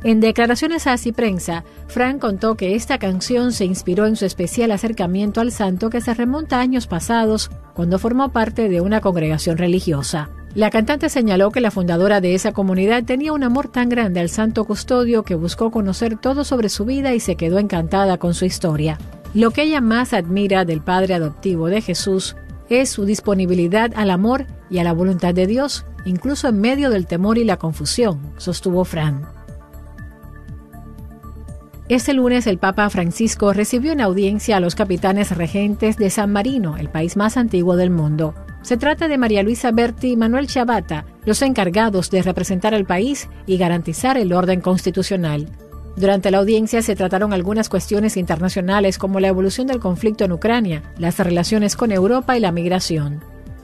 En 0.04 0.20
declaraciones 0.20 0.86
a 0.86 0.92
Así 0.92 1.12
Prensa, 1.12 1.64
Fran 1.86 2.18
contó 2.18 2.54
que 2.54 2.74
esta 2.74 2.98
canción 2.98 3.50
se 3.52 3.64
inspiró 3.64 4.06
en 4.06 4.16
su 4.16 4.26
especial 4.26 4.72
acercamiento 4.72 5.40
al 5.40 5.52
santo 5.52 5.88
que 5.88 6.02
se 6.02 6.12
remonta 6.12 6.58
a 6.58 6.60
años 6.60 6.86
pasados, 6.86 7.50
cuando 7.72 7.98
formó 7.98 8.30
parte 8.30 8.68
de 8.68 8.82
una 8.82 9.00
congregación 9.00 9.56
religiosa. 9.56 10.28
La 10.54 10.68
cantante 10.68 11.08
señaló 11.08 11.50
que 11.50 11.62
la 11.62 11.70
fundadora 11.70 12.20
de 12.20 12.34
esa 12.34 12.52
comunidad 12.52 13.04
tenía 13.04 13.32
un 13.32 13.42
amor 13.42 13.68
tan 13.68 13.88
grande 13.88 14.20
al 14.20 14.28
santo 14.28 14.66
custodio 14.66 15.22
que 15.22 15.34
buscó 15.34 15.70
conocer 15.70 16.18
todo 16.18 16.44
sobre 16.44 16.68
su 16.68 16.84
vida 16.84 17.14
y 17.14 17.20
se 17.20 17.36
quedó 17.36 17.58
encantada 17.58 18.18
con 18.18 18.34
su 18.34 18.44
historia. 18.44 18.98
Lo 19.32 19.50
que 19.52 19.62
ella 19.62 19.80
más 19.80 20.12
admira 20.12 20.66
del 20.66 20.82
Padre 20.82 21.14
adoptivo 21.14 21.68
de 21.68 21.80
Jesús 21.80 22.36
es 22.68 22.90
su 22.90 23.06
disponibilidad 23.06 23.92
al 23.96 24.10
amor 24.10 24.46
y 24.68 24.78
a 24.78 24.84
la 24.84 24.92
voluntad 24.92 25.32
de 25.32 25.46
Dios, 25.46 25.86
incluso 26.04 26.48
en 26.48 26.60
medio 26.60 26.90
del 26.90 27.06
temor 27.06 27.38
y 27.38 27.44
la 27.44 27.56
confusión, 27.56 28.20
sostuvo 28.36 28.84
Fran. 28.84 29.22
Este 31.88 32.12
lunes 32.12 32.46
el 32.46 32.58
Papa 32.58 32.88
Francisco 32.90 33.54
recibió 33.54 33.92
en 33.92 34.02
audiencia 34.02 34.58
a 34.58 34.60
los 34.60 34.74
capitanes 34.74 35.34
regentes 35.34 35.96
de 35.96 36.10
San 36.10 36.30
Marino, 36.30 36.76
el 36.76 36.90
país 36.90 37.16
más 37.16 37.38
antiguo 37.38 37.76
del 37.76 37.90
mundo. 37.90 38.34
Se 38.62 38.76
trata 38.76 39.08
de 39.08 39.18
María 39.18 39.42
Luisa 39.42 39.72
Berti 39.72 40.12
y 40.12 40.16
Manuel 40.16 40.46
Chavata, 40.46 41.04
los 41.24 41.42
encargados 41.42 42.10
de 42.10 42.22
representar 42.22 42.74
al 42.74 42.84
país 42.84 43.28
y 43.44 43.58
garantizar 43.58 44.16
el 44.16 44.32
orden 44.32 44.60
constitucional. 44.60 45.48
Durante 45.96 46.30
la 46.30 46.38
audiencia 46.38 46.80
se 46.80 46.96
trataron 46.96 47.32
algunas 47.32 47.68
cuestiones 47.68 48.16
internacionales 48.16 48.98
como 48.98 49.20
la 49.20 49.28
evolución 49.28 49.66
del 49.66 49.80
conflicto 49.80 50.24
en 50.24 50.32
Ucrania, 50.32 50.82
las 50.96 51.18
relaciones 51.18 51.76
con 51.76 51.92
Europa 51.92 52.36
y 52.36 52.40
la 52.40 52.52
migración. 52.52 53.20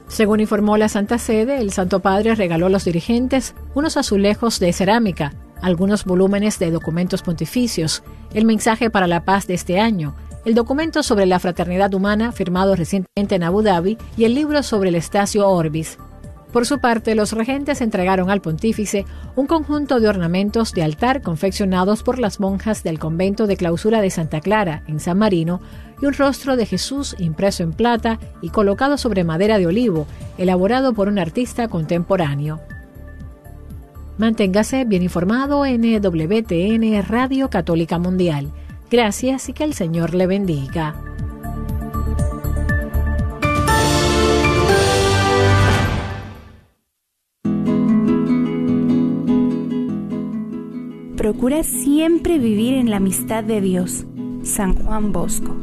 Según 0.09 0.41
informó 0.41 0.77
la 0.77 0.89
Santa 0.89 1.19
Sede, 1.19 1.59
el 1.59 1.71
Santo 1.71 2.01
Padre 2.01 2.35
regaló 2.35 2.67
a 2.67 2.71
los 2.71 2.85
dirigentes 2.85 3.55
unos 3.75 3.97
azulejos 3.97 4.59
de 4.59 4.73
cerámica, 4.73 5.33
algunos 5.63 6.05
volúmenes 6.05 6.59
de 6.59 6.71
documentos 6.71 7.23
pontificios, 7.23 8.03
el 8.33 8.45
mensaje 8.45 8.91
para 8.91 9.07
la 9.07 9.25
paz 9.25 9.47
de 9.47 9.55
este 9.55 9.79
año, 9.79 10.15
el 10.45 10.55
documento 10.55 11.03
sobre 11.03 11.27
la 11.27 11.39
fraternidad 11.39 11.93
humana 11.95 12.33
firmado 12.33 12.77
recientemente 12.77 13.35
en 13.35 13.43
Abu 13.43 13.63
Dhabi 13.63 13.99
y 14.17 14.25
el 14.25 14.35
libro 14.35 14.63
sobre 14.63 14.89
el 14.89 14.95
Estacio 14.95 15.49
Orbis. 15.49 15.99
Por 16.53 16.65
su 16.65 16.79
parte, 16.79 17.15
los 17.15 17.33
regentes 17.33 17.83
entregaron 17.83 18.31
al 18.31 18.41
pontífice 18.41 19.05
un 19.37 19.47
conjunto 19.47 20.01
de 20.01 20.09
ornamentos 20.09 20.73
de 20.73 20.83
altar 20.83 21.21
confeccionados 21.21 22.03
por 22.03 22.19
las 22.19 22.41
monjas 22.41 22.83
del 22.83 22.99
convento 22.99 23.47
de 23.47 23.59
clausura 23.59 24.01
de 24.01 24.09
Santa 24.09 24.41
Clara, 24.41 24.83
en 24.87 24.99
San 24.99 25.19
Marino, 25.19 25.61
y 26.01 26.07
un 26.07 26.15
rostro 26.15 26.57
de 26.57 26.65
Jesús 26.65 27.17
impreso 27.19 27.63
en 27.65 27.73
plata 27.73 28.19
y 28.41 28.49
colocado 28.49 28.97
sobre 28.97 29.25
madera 29.25 29.59
de 29.59 29.67
olivo, 29.67 30.07
elaborado 30.39 30.95
por 30.95 31.09
un 31.09 31.19
artista 31.19 31.69
contemporáneo. 31.69 32.61
Manténgase 34.17 34.85
bien 34.85 35.03
informado 35.03 35.67
en 35.67 35.83
WTN 36.01 37.03
Radio 37.07 37.51
Católica 37.51 37.99
Mundial. 37.99 38.51
Gracias 38.91 39.51
y 39.51 39.53
que 39.53 39.65
el 39.65 39.75
Señor 39.75 40.15
le 40.15 40.27
bendiga. 40.27 40.95
Procura 51.17 51.63
siempre 51.63 52.39
vivir 52.39 52.75
en 52.75 52.89
la 52.89 52.97
amistad 52.97 53.45
de 53.45 53.61
Dios. 53.61 54.07
San 54.43 54.75
Juan 54.75 55.13
Bosco. 55.13 55.55